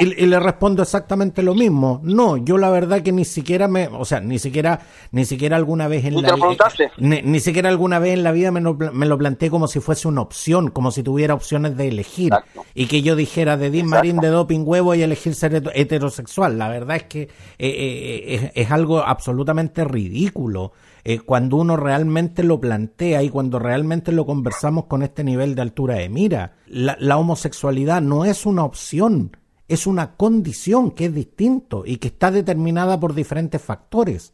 y, 0.00 0.26
le, 0.26 0.40
respondo 0.40 0.82
exactamente 0.82 1.42
lo 1.42 1.54
mismo. 1.54 2.00
No, 2.02 2.36
yo 2.36 2.58
la 2.58 2.70
verdad 2.70 3.02
que 3.02 3.12
ni 3.12 3.24
siquiera 3.24 3.68
me, 3.68 3.86
o 3.86 4.04
sea, 4.04 4.20
ni 4.20 4.40
siquiera 4.40 4.80
ni 5.12 5.24
siquiera 5.24 5.56
alguna 5.56 5.86
vez 5.86 6.04
en 6.06 6.22
la 6.22 6.34
vida 6.34 6.56
ni, 6.98 7.40
siquiera 7.40 7.68
alguna 7.68 8.00
vez 8.00 8.14
en 8.14 8.24
la 8.24 8.32
vida 8.32 8.50
me 8.50 8.60
lo, 8.60 8.74
me 8.74 9.06
lo, 9.06 9.16
planteé 9.16 9.48
como 9.48 9.68
si 9.68 9.78
fuese 9.78 10.08
una 10.08 10.22
opción, 10.22 10.70
como 10.70 10.90
si 10.90 11.04
tuviera 11.04 11.34
opciones 11.34 11.76
de 11.76 11.88
elegir 11.88 12.32
y 12.74 12.86
que 12.86 13.02
yo 13.02 13.14
dijera 13.14 13.56
de 13.56 13.70
Dean 13.70 13.86
Marín 13.86 14.16
de 14.16 14.28
doping 14.28 14.64
huevo 14.64 14.94
y 14.94 15.02
elegir 15.02 15.34
ser 15.36 15.70
heterosexual. 15.72 16.58
La 16.58 16.68
verdad 16.68 16.96
es 16.96 17.04
que 17.04 17.22
eh, 17.22 17.28
eh, 17.58 18.52
es 18.54 18.70
algo 18.72 18.98
absolutamente 18.98 19.84
ridículo. 19.84 20.72
Eh, 21.06 21.20
cuando 21.20 21.58
uno 21.58 21.76
realmente 21.76 22.42
lo 22.42 22.58
plantea 22.58 23.22
y 23.22 23.28
cuando 23.28 23.58
realmente 23.58 24.10
lo 24.10 24.24
conversamos 24.24 24.86
con 24.86 25.02
este 25.02 25.22
nivel 25.22 25.54
de 25.54 25.60
altura 25.60 25.96
de 25.96 26.08
mira. 26.08 26.56
La, 26.66 27.18
homosexualidad 27.18 28.00
no 28.00 28.24
es 28.24 28.46
una 28.46 28.64
opción, 28.64 29.36
es 29.68 29.86
una 29.86 30.16
condición 30.16 30.92
que 30.92 31.06
es 31.06 31.14
distinto 31.14 31.84
y 31.84 31.98
que 31.98 32.08
está 32.08 32.30
determinada 32.30 32.98
por 32.98 33.14
diferentes 33.14 33.60
factores. 33.60 34.32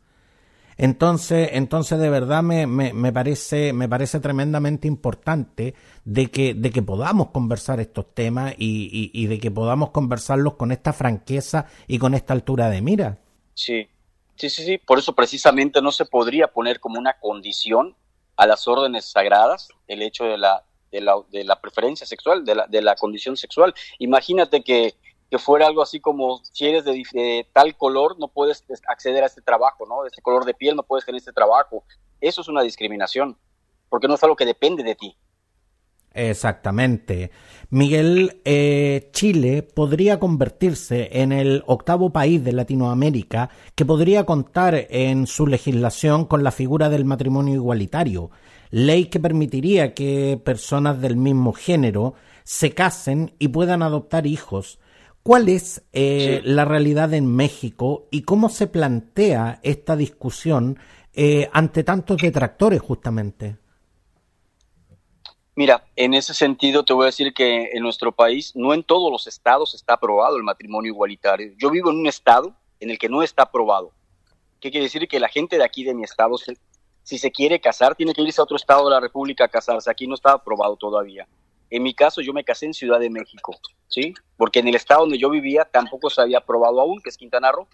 Entonces, 0.76 1.50
entonces 1.52 1.98
de 1.98 2.08
verdad 2.08 2.42
me, 2.42 2.66
me, 2.66 3.12
parece, 3.12 3.72
me 3.72 3.88
parece 3.88 4.20
tremendamente 4.20 4.86
importante 4.86 5.74
de 6.04 6.30
que, 6.30 6.54
de 6.54 6.70
que 6.70 6.82
podamos 6.82 7.30
conversar 7.30 7.80
estos 7.80 8.14
temas 8.14 8.54
y, 8.56 9.10
y 9.12 9.26
de 9.26 9.38
que 9.40 9.50
podamos 9.50 9.90
conversarlos 9.90 10.54
con 10.54 10.70
esta 10.70 10.92
franqueza 10.92 11.66
y 11.88 11.98
con 11.98 12.14
esta 12.14 12.32
altura 12.32 12.70
de 12.70 12.80
mira. 12.80 13.18
Sí, 13.52 13.88
Sí, 14.40 14.48
sí, 14.48 14.64
sí, 14.64 14.78
por 14.78 14.98
eso 14.98 15.14
precisamente 15.14 15.82
no 15.82 15.92
se 15.92 16.06
podría 16.06 16.46
poner 16.46 16.80
como 16.80 16.98
una 16.98 17.12
condición 17.20 17.94
a 18.36 18.46
las 18.46 18.66
órdenes 18.66 19.04
sagradas 19.04 19.68
el 19.86 20.00
hecho 20.00 20.24
de 20.24 20.38
la, 20.38 20.64
de 20.90 21.02
la, 21.02 21.16
de 21.30 21.44
la 21.44 21.60
preferencia 21.60 22.06
sexual, 22.06 22.42
de 22.46 22.54
la, 22.54 22.66
de 22.66 22.80
la 22.80 22.94
condición 22.94 23.36
sexual. 23.36 23.74
Imagínate 23.98 24.62
que, 24.62 24.94
que 25.30 25.38
fuera 25.38 25.66
algo 25.66 25.82
así 25.82 26.00
como 26.00 26.40
si 26.42 26.66
eres 26.66 26.86
de, 26.86 27.46
tal 27.52 27.76
color 27.76 28.18
no 28.18 28.28
puedes 28.28 28.64
acceder 28.88 29.24
a 29.24 29.26
este 29.26 29.42
trabajo, 29.42 29.84
¿no? 29.86 30.04
De 30.04 30.08
este 30.08 30.22
color 30.22 30.46
de 30.46 30.54
piel 30.54 30.74
no 30.74 30.84
puedes 30.84 31.04
tener 31.04 31.18
este 31.18 31.34
trabajo. 31.34 31.84
Eso 32.18 32.40
es 32.40 32.48
una 32.48 32.62
discriminación, 32.62 33.36
porque 33.90 34.08
no 34.08 34.14
es 34.14 34.22
algo 34.22 34.36
que 34.36 34.46
depende 34.46 34.82
de 34.82 34.94
ti. 34.94 35.18
Exactamente. 36.12 37.30
Miguel, 37.70 38.40
eh, 38.44 39.10
Chile 39.12 39.62
podría 39.62 40.18
convertirse 40.18 41.08
en 41.12 41.30
el 41.30 41.62
octavo 41.66 42.10
país 42.10 42.42
de 42.42 42.52
Latinoamérica 42.52 43.50
que 43.76 43.84
podría 43.84 44.24
contar 44.24 44.86
en 44.90 45.26
su 45.28 45.46
legislación 45.46 46.24
con 46.24 46.42
la 46.42 46.50
figura 46.50 46.88
del 46.88 47.04
matrimonio 47.04 47.54
igualitario, 47.54 48.30
ley 48.70 49.06
que 49.06 49.20
permitiría 49.20 49.94
que 49.94 50.40
personas 50.44 51.00
del 51.00 51.16
mismo 51.16 51.52
género 51.52 52.14
se 52.42 52.72
casen 52.72 53.34
y 53.38 53.48
puedan 53.48 53.82
adoptar 53.82 54.26
hijos. 54.26 54.80
¿Cuál 55.22 55.48
es 55.48 55.84
eh, 55.92 56.40
la 56.44 56.64
realidad 56.64 57.14
en 57.14 57.26
México 57.26 58.08
y 58.10 58.22
cómo 58.22 58.48
se 58.48 58.66
plantea 58.66 59.60
esta 59.62 59.94
discusión 59.94 60.78
eh, 61.12 61.48
ante 61.52 61.84
tantos 61.84 62.16
detractores 62.20 62.80
justamente? 62.80 63.58
Mira, 65.56 65.84
en 65.96 66.14
ese 66.14 66.32
sentido 66.32 66.84
te 66.84 66.92
voy 66.92 67.04
a 67.04 67.06
decir 67.06 67.34
que 67.34 67.70
en 67.72 67.82
nuestro 67.82 68.12
país, 68.12 68.52
no 68.54 68.72
en 68.72 68.82
todos 68.82 69.10
los 69.10 69.26
estados 69.26 69.74
está 69.74 69.94
aprobado 69.94 70.36
el 70.36 70.42
matrimonio 70.42 70.92
igualitario. 70.92 71.52
Yo 71.58 71.70
vivo 71.70 71.90
en 71.90 71.98
un 71.98 72.06
estado 72.06 72.54
en 72.78 72.90
el 72.90 72.98
que 72.98 73.08
no 73.08 73.22
está 73.22 73.42
aprobado. 73.42 73.92
¿Qué 74.60 74.70
quiere 74.70 74.84
decir? 74.84 75.06
Que 75.08 75.20
la 75.20 75.28
gente 75.28 75.58
de 75.58 75.64
aquí, 75.64 75.84
de 75.84 75.94
mi 75.94 76.04
estado, 76.04 76.36
si 77.02 77.18
se 77.18 77.30
quiere 77.32 77.60
casar, 77.60 77.96
tiene 77.96 78.14
que 78.14 78.22
irse 78.22 78.40
a 78.40 78.44
otro 78.44 78.56
estado 78.56 78.84
de 78.84 78.90
la 78.90 79.00
República 79.00 79.44
a 79.44 79.48
casarse. 79.48 79.90
Aquí 79.90 80.06
no 80.06 80.14
está 80.14 80.32
aprobado 80.32 80.76
todavía. 80.76 81.26
En 81.70 81.82
mi 81.82 81.94
caso, 81.94 82.20
yo 82.20 82.32
me 82.32 82.44
casé 82.44 82.66
en 82.66 82.74
Ciudad 82.74 83.00
de 83.00 83.10
México, 83.10 83.56
¿sí? 83.88 84.14
Porque 84.36 84.58
en 84.58 84.68
el 84.68 84.74
estado 84.74 85.02
donde 85.02 85.18
yo 85.18 85.30
vivía 85.30 85.64
tampoco 85.64 86.10
se 86.10 86.20
había 86.20 86.38
aprobado 86.38 86.80
aún, 86.80 87.00
que 87.00 87.10
es 87.10 87.16
Quintana 87.16 87.52
Roo, 87.52 87.68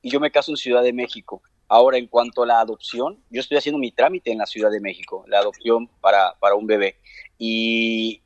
y 0.00 0.10
yo 0.10 0.20
me 0.20 0.30
caso 0.30 0.50
en 0.50 0.56
Ciudad 0.56 0.82
de 0.82 0.92
México. 0.92 1.42
Ahora, 1.72 1.96
en 1.96 2.06
cuanto 2.06 2.42
a 2.42 2.46
la 2.46 2.60
adopción, 2.60 3.16
yo 3.30 3.40
estoy 3.40 3.56
haciendo 3.56 3.78
mi 3.78 3.90
trámite 3.90 4.30
en 4.30 4.36
la 4.36 4.44
Ciudad 4.44 4.70
de 4.70 4.78
México, 4.78 5.24
la 5.26 5.38
adopción 5.38 5.88
para, 6.02 6.34
para 6.38 6.54
un 6.54 6.66
bebé. 6.66 6.96
Y 7.38 8.20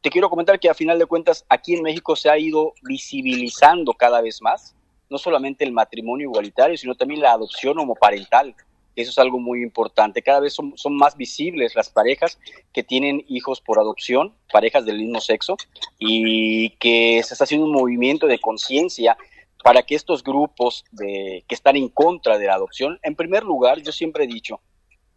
te 0.00 0.10
quiero 0.10 0.28
comentar 0.28 0.58
que 0.58 0.68
a 0.68 0.74
final 0.74 0.98
de 0.98 1.06
cuentas, 1.06 1.46
aquí 1.48 1.74
en 1.74 1.82
México 1.82 2.16
se 2.16 2.28
ha 2.28 2.36
ido 2.36 2.74
visibilizando 2.82 3.92
cada 3.92 4.20
vez 4.20 4.42
más, 4.42 4.74
no 5.08 5.18
solamente 5.18 5.62
el 5.62 5.70
matrimonio 5.70 6.30
igualitario, 6.30 6.76
sino 6.76 6.96
también 6.96 7.20
la 7.20 7.30
adopción 7.30 7.78
homoparental. 7.78 8.56
Eso 8.96 9.10
es 9.12 9.18
algo 9.18 9.38
muy 9.38 9.62
importante. 9.62 10.20
Cada 10.20 10.40
vez 10.40 10.52
son, 10.52 10.76
son, 10.76 10.96
más 10.96 11.16
visibles 11.16 11.76
las 11.76 11.90
parejas 11.90 12.40
que 12.72 12.82
tienen 12.82 13.24
hijos 13.28 13.60
por 13.60 13.78
adopción, 13.78 14.34
parejas 14.52 14.84
del 14.84 14.98
mismo 14.98 15.20
sexo, 15.20 15.56
y 16.00 16.70
que 16.70 17.22
se 17.22 17.34
está 17.34 17.44
haciendo 17.44 17.66
un 17.66 17.72
movimiento 17.72 18.26
de 18.26 18.40
conciencia 18.40 19.16
para 19.62 19.82
que 19.82 19.94
estos 19.94 20.22
grupos 20.22 20.84
que 20.98 21.44
están 21.48 21.76
en 21.76 21.88
contra 21.88 22.38
de 22.38 22.46
la 22.46 22.54
adopción, 22.54 22.98
en 23.02 23.14
primer 23.14 23.44
lugar, 23.44 23.80
yo 23.82 23.92
siempre 23.92 24.24
he 24.24 24.26
dicho, 24.26 24.60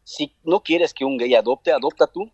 si 0.04 0.36
no 0.44 0.62
quieres 0.62 0.94
que 0.94 1.06
un 1.06 1.18
gay 1.18 1.34
adopte, 1.36 1.72
adopta 1.72 2.08
tú. 2.08 2.30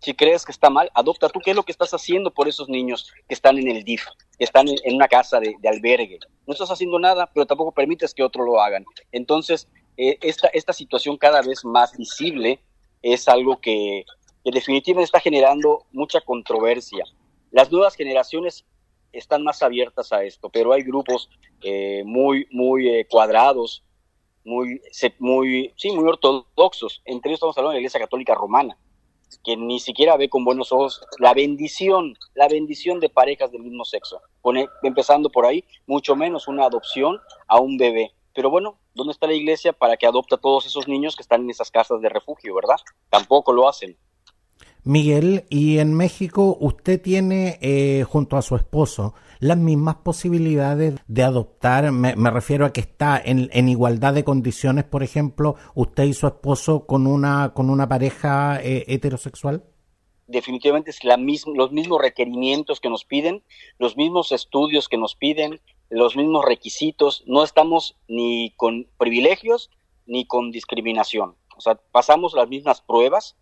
Si 0.00 0.14
crees 0.14 0.44
que 0.44 0.52
está 0.52 0.70
mal, 0.70 0.90
adopta 0.94 1.28
tú. 1.28 1.40
¿Qué 1.40 1.50
es 1.50 1.56
lo 1.56 1.64
que 1.64 1.72
estás 1.72 1.92
haciendo 1.92 2.32
por 2.32 2.46
esos 2.46 2.68
niños 2.68 3.12
que 3.26 3.34
están 3.34 3.58
en 3.58 3.68
el 3.68 3.82
DIF, 3.82 4.04
que 4.38 4.44
están 4.44 4.68
en, 4.68 4.94
una 4.94 5.08
casa 5.08 5.40
de, 5.40 5.56
albergue? 5.68 6.20
No 6.46 6.52
estás 6.52 6.70
haciendo 6.70 6.98
nada, 6.98 7.28
pero 7.32 7.46
tampoco 7.46 7.72
permites 7.72 8.14
que 8.14 8.22
otros 8.22 8.46
lo 8.46 8.60
hagan. 8.60 8.84
Entonces, 9.10 9.66
esta, 9.96 10.48
esta 10.48 10.72
situación 10.72 11.16
cada 11.16 11.42
vez 11.42 11.64
más 11.64 11.96
visible 11.96 12.60
es 13.02 13.26
algo 13.28 13.60
que, 13.60 14.04
que 14.44 14.50
definitivamente 14.52 15.06
está 15.06 15.20
generando 15.20 15.86
mucha 15.90 16.20
controversia. 16.20 17.04
Las 17.50 17.72
nuevas 17.72 17.96
generaciones 17.96 18.64
están 19.12 19.42
más 19.42 19.62
abiertas 19.62 20.12
a 20.12 20.22
esto, 20.24 20.48
pero 20.48 20.72
hay 20.72 20.82
grupos 20.82 21.30
eh, 21.62 22.02
muy, 22.04 22.46
muy 22.50 22.88
eh, 22.88 23.06
cuadrados, 23.08 23.84
muy, 24.44 24.80
muy, 25.18 25.72
sí, 25.76 25.90
muy 25.92 26.08
ortodoxos. 26.08 27.02
Entre 27.04 27.30
ellos 27.30 27.38
estamos 27.38 27.56
hablando 27.56 27.70
de 27.70 27.76
la 27.76 27.80
Iglesia 27.80 28.00
Católica 28.00 28.34
Romana, 28.34 28.78
que 29.44 29.56
ni 29.56 29.78
siquiera 29.80 30.16
ve 30.16 30.28
con 30.28 30.44
buenos 30.44 30.72
ojos 30.72 31.02
la 31.18 31.34
bendición, 31.34 32.16
la 32.34 32.48
bendición 32.48 33.00
de 33.00 33.08
parejas 33.08 33.52
del 33.52 33.62
mismo 33.62 33.84
sexo. 33.84 34.20
Pone, 34.42 34.68
empezando 34.82 35.30
por 35.30 35.46
ahí, 35.46 35.64
mucho 35.86 36.16
menos 36.16 36.48
una 36.48 36.64
adopción 36.64 37.18
a 37.46 37.60
un 37.60 37.76
bebé. 37.76 38.12
Pero 38.34 38.50
bueno, 38.50 38.78
¿dónde 38.94 39.12
está 39.12 39.26
la 39.26 39.34
iglesia 39.34 39.72
para 39.72 39.96
que 39.96 40.06
adopte 40.06 40.36
a 40.36 40.38
todos 40.38 40.64
esos 40.66 40.86
niños 40.86 41.16
que 41.16 41.22
están 41.22 41.42
en 41.42 41.50
esas 41.50 41.70
casas 41.70 42.00
de 42.00 42.08
refugio, 42.08 42.54
verdad? 42.54 42.76
Tampoco 43.10 43.52
lo 43.52 43.68
hacen. 43.68 43.96
Miguel, 44.84 45.44
y 45.50 45.78
en 45.78 45.94
México 45.94 46.56
usted 46.60 47.00
tiene 47.00 47.58
eh, 47.60 48.04
junto 48.08 48.36
a 48.36 48.42
su 48.42 48.56
esposo 48.56 49.14
las 49.40 49.56
mismas 49.56 49.96
posibilidades 49.96 50.94
de 51.06 51.22
adoptar, 51.22 51.92
me, 51.92 52.14
refiero 52.30 52.66
a 52.66 52.72
que 52.72 52.80
está 52.80 53.20
en, 53.24 53.68
igualdad 53.68 54.14
de 54.14 54.24
condiciones, 54.24 54.84
por 54.84 55.02
ejemplo, 55.02 55.56
usted 55.74 56.04
y 56.04 56.14
su 56.14 56.26
esposo 56.26 56.86
con 56.86 57.06
una, 57.06 57.52
con 57.54 57.70
una 57.70 57.88
pareja 57.88 58.60
eh, 58.62 58.84
heterosexual? 58.88 59.64
Definitivamente 60.26 60.90
es 60.90 61.04
la 61.04 61.16
misma, 61.16 61.54
los 61.56 61.72
mismos 61.72 62.02
requerimientos 62.02 62.80
que 62.80 62.90
nos 62.90 63.04
piden, 63.04 63.42
los 63.78 63.96
mismos 63.96 64.32
estudios 64.32 64.88
que 64.88 64.98
nos 64.98 65.14
piden, 65.14 65.60
los 65.88 66.16
mismos 66.16 66.44
requisitos, 66.44 67.24
no 67.26 67.42
estamos 67.42 67.96
ni 68.08 68.52
con 68.56 68.86
privilegios 68.98 69.70
ni 70.06 70.26
con 70.26 70.50
discriminación. 70.50 71.36
O 71.56 71.60
sea, 71.60 71.76
pasamos 71.92 72.34
las 72.34 72.48
mismas 72.48 72.82
pruebas, 72.82 73.36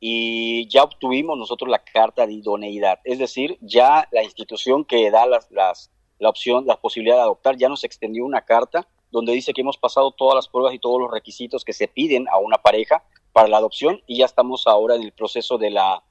y 0.00 0.68
ya 0.68 0.82
obtuvimos 0.82 1.38
nosotros 1.38 1.70
la 1.70 1.78
carta 1.78 2.26
de 2.26 2.34
idoneidad, 2.34 3.00
es 3.04 3.18
decir, 3.18 3.58
ya 3.60 4.08
la 4.12 4.22
institución 4.22 4.84
que 4.84 5.10
da 5.10 5.26
las, 5.26 5.50
las, 5.50 5.90
la 6.18 6.28
opción, 6.28 6.66
la 6.66 6.80
posibilidad 6.80 7.16
de 7.16 7.22
adoptar, 7.22 7.56
ya 7.56 7.68
nos 7.68 7.84
extendió 7.84 8.24
una 8.24 8.42
carta 8.42 8.86
donde 9.10 9.32
dice 9.32 9.52
que 9.52 9.62
hemos 9.62 9.78
pasado 9.78 10.10
todas 10.10 10.34
las 10.34 10.48
pruebas 10.48 10.74
y 10.74 10.78
todos 10.78 11.00
los 11.00 11.10
requisitos 11.10 11.64
que 11.64 11.72
se 11.72 11.88
piden 11.88 12.26
a 12.28 12.38
una 12.38 12.58
pareja 12.58 13.02
para 13.32 13.48
la 13.48 13.58
adopción 13.58 14.02
y 14.06 14.18
ya 14.18 14.26
estamos 14.26 14.66
ahora 14.66 14.96
en 14.96 15.02
el 15.02 15.12
proceso 15.12 15.58
de 15.58 15.70
la 15.70 16.02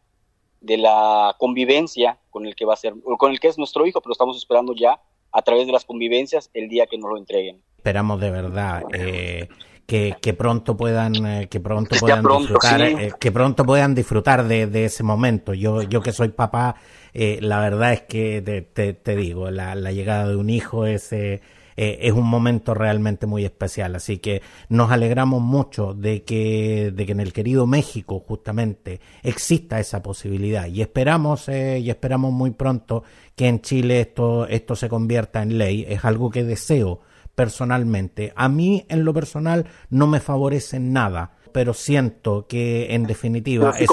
de 0.62 0.78
la 0.78 1.36
convivencia 1.38 2.18
con 2.32 2.48
el 2.48 2.56
que 2.56 2.66
va 2.66 2.74
a 2.74 2.78
ser 2.78 2.96
con 3.18 3.32
el 3.32 3.40
que 3.40 3.48
es 3.48 3.58
nuestro 3.58 3.86
hijo, 3.86 4.02
pero 4.02 4.14
estamos 4.14 4.38
esperando 4.38 4.74
ya 4.74 5.00
a 5.32 5.42
través 5.42 5.68
de 5.68 5.74
las 5.74 5.86
convivencias 5.86 6.50
el 6.54 6.70
día 6.70 6.88
que 6.88 6.98
nos 6.98 7.10
lo 7.10 7.18
entreguen. 7.18 7.62
Esperamos 7.78 8.20
de 8.20 8.32
verdad 8.32 8.84
eh, 8.94 9.48
que, 9.86 10.16
que 10.22 10.34
pronto 10.34 10.76
puedan 10.76 11.26
eh, 11.26 11.48
que 11.50 11.60
pronto 11.60 11.96
puedan 12.00 12.24
disfrutar 12.24 12.82
eh, 12.82 13.14
que 13.20 13.32
pronto 13.32 13.66
puedan 13.66 13.94
disfrutar 13.94 14.48
de, 14.48 14.68
de, 14.68 14.86
ese 14.86 15.04
momento. 15.04 15.54
Yo 15.54 15.84
yo 15.84 16.02
que 16.02 16.12
soy 16.12 16.30
papá 16.30 16.76
eh, 17.14 17.40
la 17.42 17.60
verdad 17.60 17.94
es 17.94 18.02
que 18.02 18.42
te, 18.42 18.94
te, 18.94 19.16
digo 19.16 19.50
la, 19.52 19.76
la, 19.76 19.92
llegada 19.92 20.28
de 20.28 20.36
un 20.36 20.50
hijo 20.50 20.86
es 20.86 21.14
es 21.78 22.14
un 22.14 22.26
momento 22.26 22.74
realmente 22.74 23.28
muy 23.28 23.44
especial. 23.46 23.96
Así 23.96 24.18
que 24.18 24.42
nos 24.70 24.92
alegramos 24.92 25.42
mucho 25.42 25.94
de 25.94 26.24
que 26.24 26.92
de 26.94 27.06
que 27.06 27.12
en 27.12 27.20
el 27.20 27.34
querido 27.34 27.68
México 27.68 28.24
justamente 28.26 29.00
exista 29.24 29.80
esa 29.80 30.02
posibilidad. 30.02 30.68
Y 30.68 30.82
esperamos 30.82 31.48
y 31.50 31.90
esperamos 31.90 32.32
muy 32.34 32.52
pronto 32.52 33.04
que 33.36 33.48
en 33.48 33.62
Chile 33.62 34.00
esto 34.00 34.48
esto 34.48 34.76
se 34.76 34.90
convierta 34.90 35.44
en 35.44 35.58
ley. 35.58 35.86
Es 35.88 36.06
algo 36.06 36.30
que 36.30 36.44
deseo 36.44 37.02
personalmente. 37.36 38.34
A 38.36 38.50
mí, 38.50 38.86
en 38.90 39.06
lo 39.06 39.14
personal, 39.14 39.68
no 39.90 40.08
me 40.08 40.20
favorece 40.20 40.80
nada 40.80 41.36
pero 41.56 41.74
siento 41.74 42.48
que 42.50 42.94
en 42.94 43.08
definitiva 43.08 43.70
es, 43.80 43.90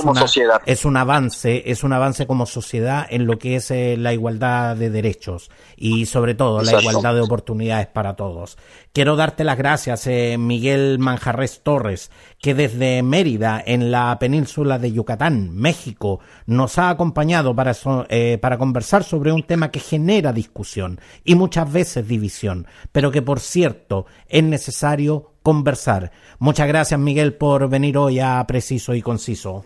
es 0.66 0.84
un 0.84 0.96
avance, 0.96 1.62
es 1.70 1.84
un 1.84 1.92
avance 1.92 2.26
como 2.26 2.44
sociedad 2.44 3.06
en 3.08 3.24
lo 3.24 3.38
que 3.38 3.54
es 3.54 3.70
eh, 3.70 3.94
la 3.96 4.12
igualdad 4.12 4.74
de 4.74 4.90
derechos 4.90 5.48
y 5.76 6.06
sobre 6.06 6.34
todo 6.34 6.62
la 6.62 6.80
igualdad 6.80 7.14
de 7.14 7.20
oportunidades 7.20 7.86
para 7.86 8.16
todos. 8.16 8.58
Quiero 8.92 9.14
darte 9.14 9.44
las 9.44 9.58
gracias, 9.58 10.08
eh, 10.08 10.38
Miguel 10.40 10.98
Manjarres 10.98 11.62
Torres, 11.62 12.10
que 12.42 12.54
desde 12.54 13.04
Mérida, 13.04 13.62
en 13.64 13.92
la 13.92 14.18
península 14.18 14.80
de 14.80 14.90
Yucatán, 14.90 15.54
México, 15.54 16.18
nos 16.44 16.76
ha 16.76 16.90
acompañado 16.90 17.54
para, 17.54 17.72
eh, 18.08 18.36
para 18.38 18.58
conversar 18.58 19.04
sobre 19.04 19.30
un 19.30 19.44
tema 19.44 19.70
que 19.70 19.78
genera 19.78 20.32
discusión 20.32 21.00
y 21.22 21.36
muchas 21.36 21.72
veces 21.72 22.08
división, 22.08 22.66
pero 22.90 23.12
que 23.12 23.22
por 23.22 23.38
cierto 23.38 24.06
es 24.26 24.42
necesario 24.42 25.30
conversar. 25.44 26.10
Muchas 26.40 26.66
gracias, 26.66 26.98
Miguel, 26.98 27.34
por 27.34 27.68
venir 27.68 27.96
hoy 27.96 28.18
a 28.18 28.44
Preciso 28.44 28.92
y 28.96 29.02
Conciso. 29.02 29.64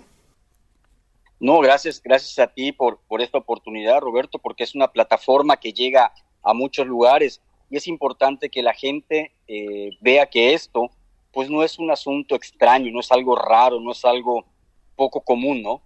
No, 1.40 1.60
gracias, 1.60 2.02
gracias 2.02 2.38
a 2.38 2.52
ti 2.52 2.72
por, 2.72 3.00
por 3.08 3.22
esta 3.22 3.38
oportunidad, 3.38 4.00
Roberto, 4.00 4.38
porque 4.38 4.64
es 4.64 4.74
una 4.74 4.88
plataforma 4.88 5.56
que 5.56 5.72
llega 5.72 6.12
a 6.42 6.52
muchos 6.52 6.86
lugares 6.86 7.40
y 7.70 7.78
es 7.78 7.88
importante 7.88 8.50
que 8.50 8.62
la 8.62 8.74
gente 8.74 9.32
eh, 9.48 9.92
vea 10.02 10.26
que 10.26 10.52
esto, 10.52 10.90
pues 11.37 11.51
no 11.51 11.62
es 11.62 11.79
un 11.79 11.90
asunto 11.90 12.35
extraño, 12.35 12.90
no 12.90 13.01
es 13.01 13.12
algo 13.12 13.37
raro, 13.37 13.79
no 13.79 13.92
es 13.92 14.03
algo 14.07 14.46
poco 14.96 15.20
común, 15.20 15.62
¿no? 15.62 15.83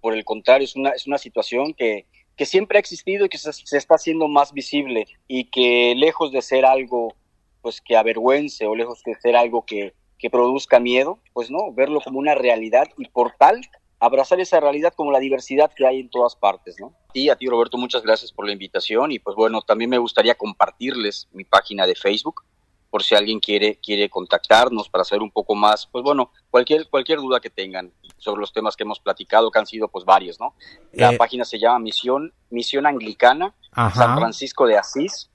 Por 0.00 0.14
el 0.14 0.24
contrario, 0.24 0.64
es 0.64 0.76
una, 0.76 0.90
es 0.90 1.08
una 1.08 1.18
situación 1.18 1.74
que, 1.74 2.06
que 2.36 2.46
siempre 2.46 2.78
ha 2.78 2.80
existido 2.80 3.26
y 3.26 3.28
que 3.28 3.36
se, 3.36 3.50
está 3.76 3.96
haciendo 3.96 4.28
más 4.28 4.52
visible 4.52 5.08
y 5.26 5.50
que 5.50 5.96
lejos 5.96 6.30
de 6.30 6.40
ser 6.40 6.64
algo 6.64 7.16
pues 7.62 7.80
que 7.80 7.96
avergüence 7.96 8.64
o 8.68 8.76
lejos 8.76 9.02
de 9.02 9.16
ser 9.16 9.34
algo 9.34 9.66
que, 9.66 9.92
que 10.20 10.30
produzca 10.30 10.78
miedo, 10.78 11.18
pues 11.32 11.50
no, 11.50 11.72
verlo 11.72 12.00
como 12.00 12.20
una 12.20 12.36
realidad 12.36 12.86
y 12.96 13.08
por 13.08 13.32
tal 13.32 13.60
abrazar 13.98 14.38
esa 14.38 14.60
realidad 14.60 14.94
como 14.94 15.10
la 15.10 15.18
diversidad 15.18 15.72
que 15.74 15.84
hay 15.84 15.98
en 15.98 16.10
todas 16.10 16.36
partes, 16.36 16.76
¿no? 16.78 16.94
Y 17.12 17.28
a 17.28 17.34
ti, 17.34 17.48
Roberto, 17.48 17.76
muchas 17.76 18.04
gracias 18.04 18.30
por 18.30 18.46
la 18.46 18.52
invitación 18.52 19.10
y 19.10 19.18
pues 19.18 19.34
bueno, 19.34 19.62
también 19.62 19.90
me 19.90 19.98
gustaría 19.98 20.36
compartirles 20.36 21.28
mi 21.32 21.42
página 21.42 21.88
de 21.88 21.96
Facebook 21.96 22.44
por 22.92 23.02
si 23.02 23.14
alguien 23.14 23.40
quiere 23.40 23.78
quiere 23.82 24.10
contactarnos 24.10 24.90
para 24.90 25.02
saber 25.02 25.22
un 25.22 25.30
poco 25.30 25.54
más, 25.54 25.86
pues 25.90 26.04
bueno, 26.04 26.30
cualquier 26.50 26.90
cualquier 26.90 27.20
duda 27.20 27.40
que 27.40 27.48
tengan 27.48 27.90
sobre 28.18 28.42
los 28.42 28.52
temas 28.52 28.76
que 28.76 28.82
hemos 28.82 29.00
platicado, 29.00 29.50
que 29.50 29.58
han 29.58 29.66
sido 29.66 29.88
pues 29.88 30.04
varios, 30.04 30.38
¿no? 30.38 30.54
La 30.92 31.14
eh, 31.14 31.16
página 31.16 31.46
se 31.46 31.58
llama 31.58 31.78
Misión 31.78 32.34
Misión 32.50 32.84
Anglicana 32.84 33.54
San 33.72 34.18
Francisco 34.18 34.66
de 34.66 34.76
Asís 34.76 35.30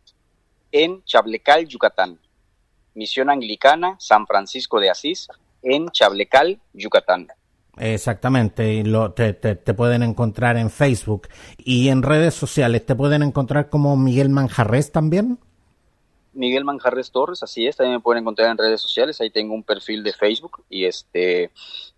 en 0.71 1.03
Chablecal, 1.03 1.67
Yucatán. 1.67 2.19
Misión 2.93 3.31
Anglicana 3.31 3.95
San 3.97 4.27
Francisco 4.27 4.79
de 4.79 4.91
Asís 4.91 5.27
en 5.63 5.89
Chablecal, 5.89 6.61
Yucatán. 6.73 7.27
Exactamente, 7.79 8.83
lo, 8.83 9.13
te, 9.13 9.33
te, 9.33 9.73
pueden 9.73 10.03
encontrar 10.03 10.57
en 10.57 10.69
Facebook 10.69 11.27
y 11.57 11.89
en 11.89 12.03
redes 12.03 12.35
sociales. 12.35 12.85
¿Te 12.85 12.95
pueden 12.95 13.23
encontrar 13.23 13.69
como 13.69 13.97
Miguel 13.97 14.29
Manjarres 14.29 14.91
también? 14.91 15.39
Miguel 16.37 16.63
Manjarres 16.63 17.11
Torres, 17.11 17.43
así 17.43 17.67
es, 17.67 17.75
también 17.75 17.95
me 17.95 18.01
pueden 18.01 18.21
encontrar 18.21 18.49
en 18.49 18.57
redes 18.57 18.79
sociales, 18.79 19.19
ahí 19.19 19.29
tengo 19.29 19.53
un 19.53 19.63
perfil 19.63 20.03
de 20.03 20.13
Facebook 20.13 20.63
y 20.69 20.85
este 20.85 21.51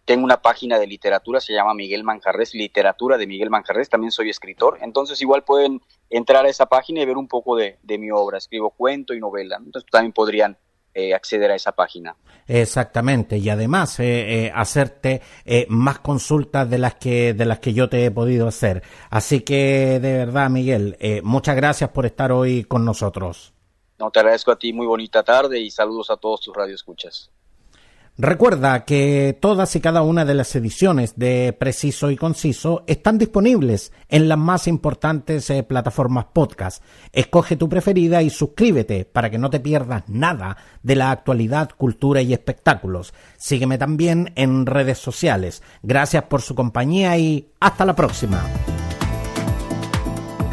tengo 0.06 0.24
una 0.24 0.42
página 0.42 0.80
de 0.80 0.88
literatura, 0.88 1.40
se 1.40 1.54
llama 1.54 1.76
Miguel 1.76 2.04
Manjarres, 2.04 2.56
literatura 2.56 3.16
de 3.16 3.28
Miguel 3.28 3.52
Manjarres, 3.52 3.90
también 3.90 4.12
soy 4.12 4.32
escritor, 4.32 4.80
entonces 4.82 5.22
igual 5.22 5.44
pueden 5.44 5.82
entrar 6.10 6.46
a 6.46 6.50
esa 6.50 6.66
página 6.66 7.02
y 7.02 7.06
ver 7.06 7.18
un 7.18 7.28
poco 7.28 7.56
de, 7.56 7.78
mi 7.86 8.10
obra, 8.10 8.40
escribo 8.40 8.72
cuento 8.72 9.14
y 9.14 9.20
novela, 9.20 9.58
entonces 9.64 9.88
también 9.92 10.12
podrían 10.12 10.58
eh, 10.96 11.14
acceder 11.14 11.52
a 11.52 11.56
esa 11.56 11.74
página. 11.74 12.16
Exactamente, 12.48 13.38
y 13.38 13.50
además 13.50 14.00
eh, 14.00 14.46
eh, 14.46 14.52
hacerte 14.56 15.22
más 15.68 16.00
consultas 16.00 16.68
de 16.68 16.80
las 16.80 16.96
que 16.96 17.36
de 17.36 17.46
las 17.46 17.60
que 17.60 17.74
yo 17.74 17.88
te 17.88 18.04
he 18.04 18.10
podido 18.10 18.48
hacer. 18.48 18.82
Así 19.12 19.42
que 19.42 20.00
de 20.00 20.14
verdad, 20.18 20.50
Miguel, 20.50 20.98
muchas 21.22 21.56
gracias 21.56 21.92
por 21.92 22.08
estar 22.08 22.32
hoy 22.32 22.64
con 22.64 22.84
nosotros. 22.84 23.54
No, 24.00 24.10
te 24.12 24.20
agradezco 24.20 24.52
a 24.52 24.58
ti, 24.58 24.72
muy 24.72 24.88
bonita 24.88 25.24
tarde 25.24 25.60
y 25.60 25.70
saludos 25.70 26.10
a 26.10 26.18
todos 26.18 26.42
tus 26.42 26.56
radioescuchas. 26.56 27.30
Recuerda 28.22 28.84
que 28.84 29.38
todas 29.40 29.78
y 29.78 29.80
cada 29.80 30.02
una 30.02 30.26
de 30.26 30.34
las 30.34 30.54
ediciones 30.54 31.18
de 31.18 31.56
Preciso 31.58 32.12
y 32.12 32.18
Conciso 32.18 32.84
están 32.86 33.18
disponibles 33.18 33.94
en 34.10 34.28
las 34.28 34.38
más 34.38 34.68
importantes 34.68 35.50
eh, 35.50 35.64
plataformas 35.64 36.26
podcast. 36.34 36.84
Escoge 37.14 37.56
tu 37.56 37.70
preferida 37.70 38.22
y 38.22 38.30
suscríbete 38.30 39.06
para 39.06 39.30
que 39.30 39.38
no 39.38 39.50
te 39.50 39.62
pierdas 39.62 40.04
nada 40.10 40.58
de 40.84 40.98
la 40.98 41.12
actualidad, 41.12 41.70
cultura 41.78 42.22
y 42.22 42.34
espectáculos. 42.34 43.14
Sígueme 43.38 43.78
también 43.78 44.34
en 44.36 44.66
redes 44.66 44.98
sociales. 44.98 45.64
Gracias 45.82 46.24
por 46.24 46.42
su 46.42 46.56
compañía 46.56 47.18
y 47.18 47.54
hasta 47.62 47.86
la 47.86 47.96
próxima. 47.96 48.44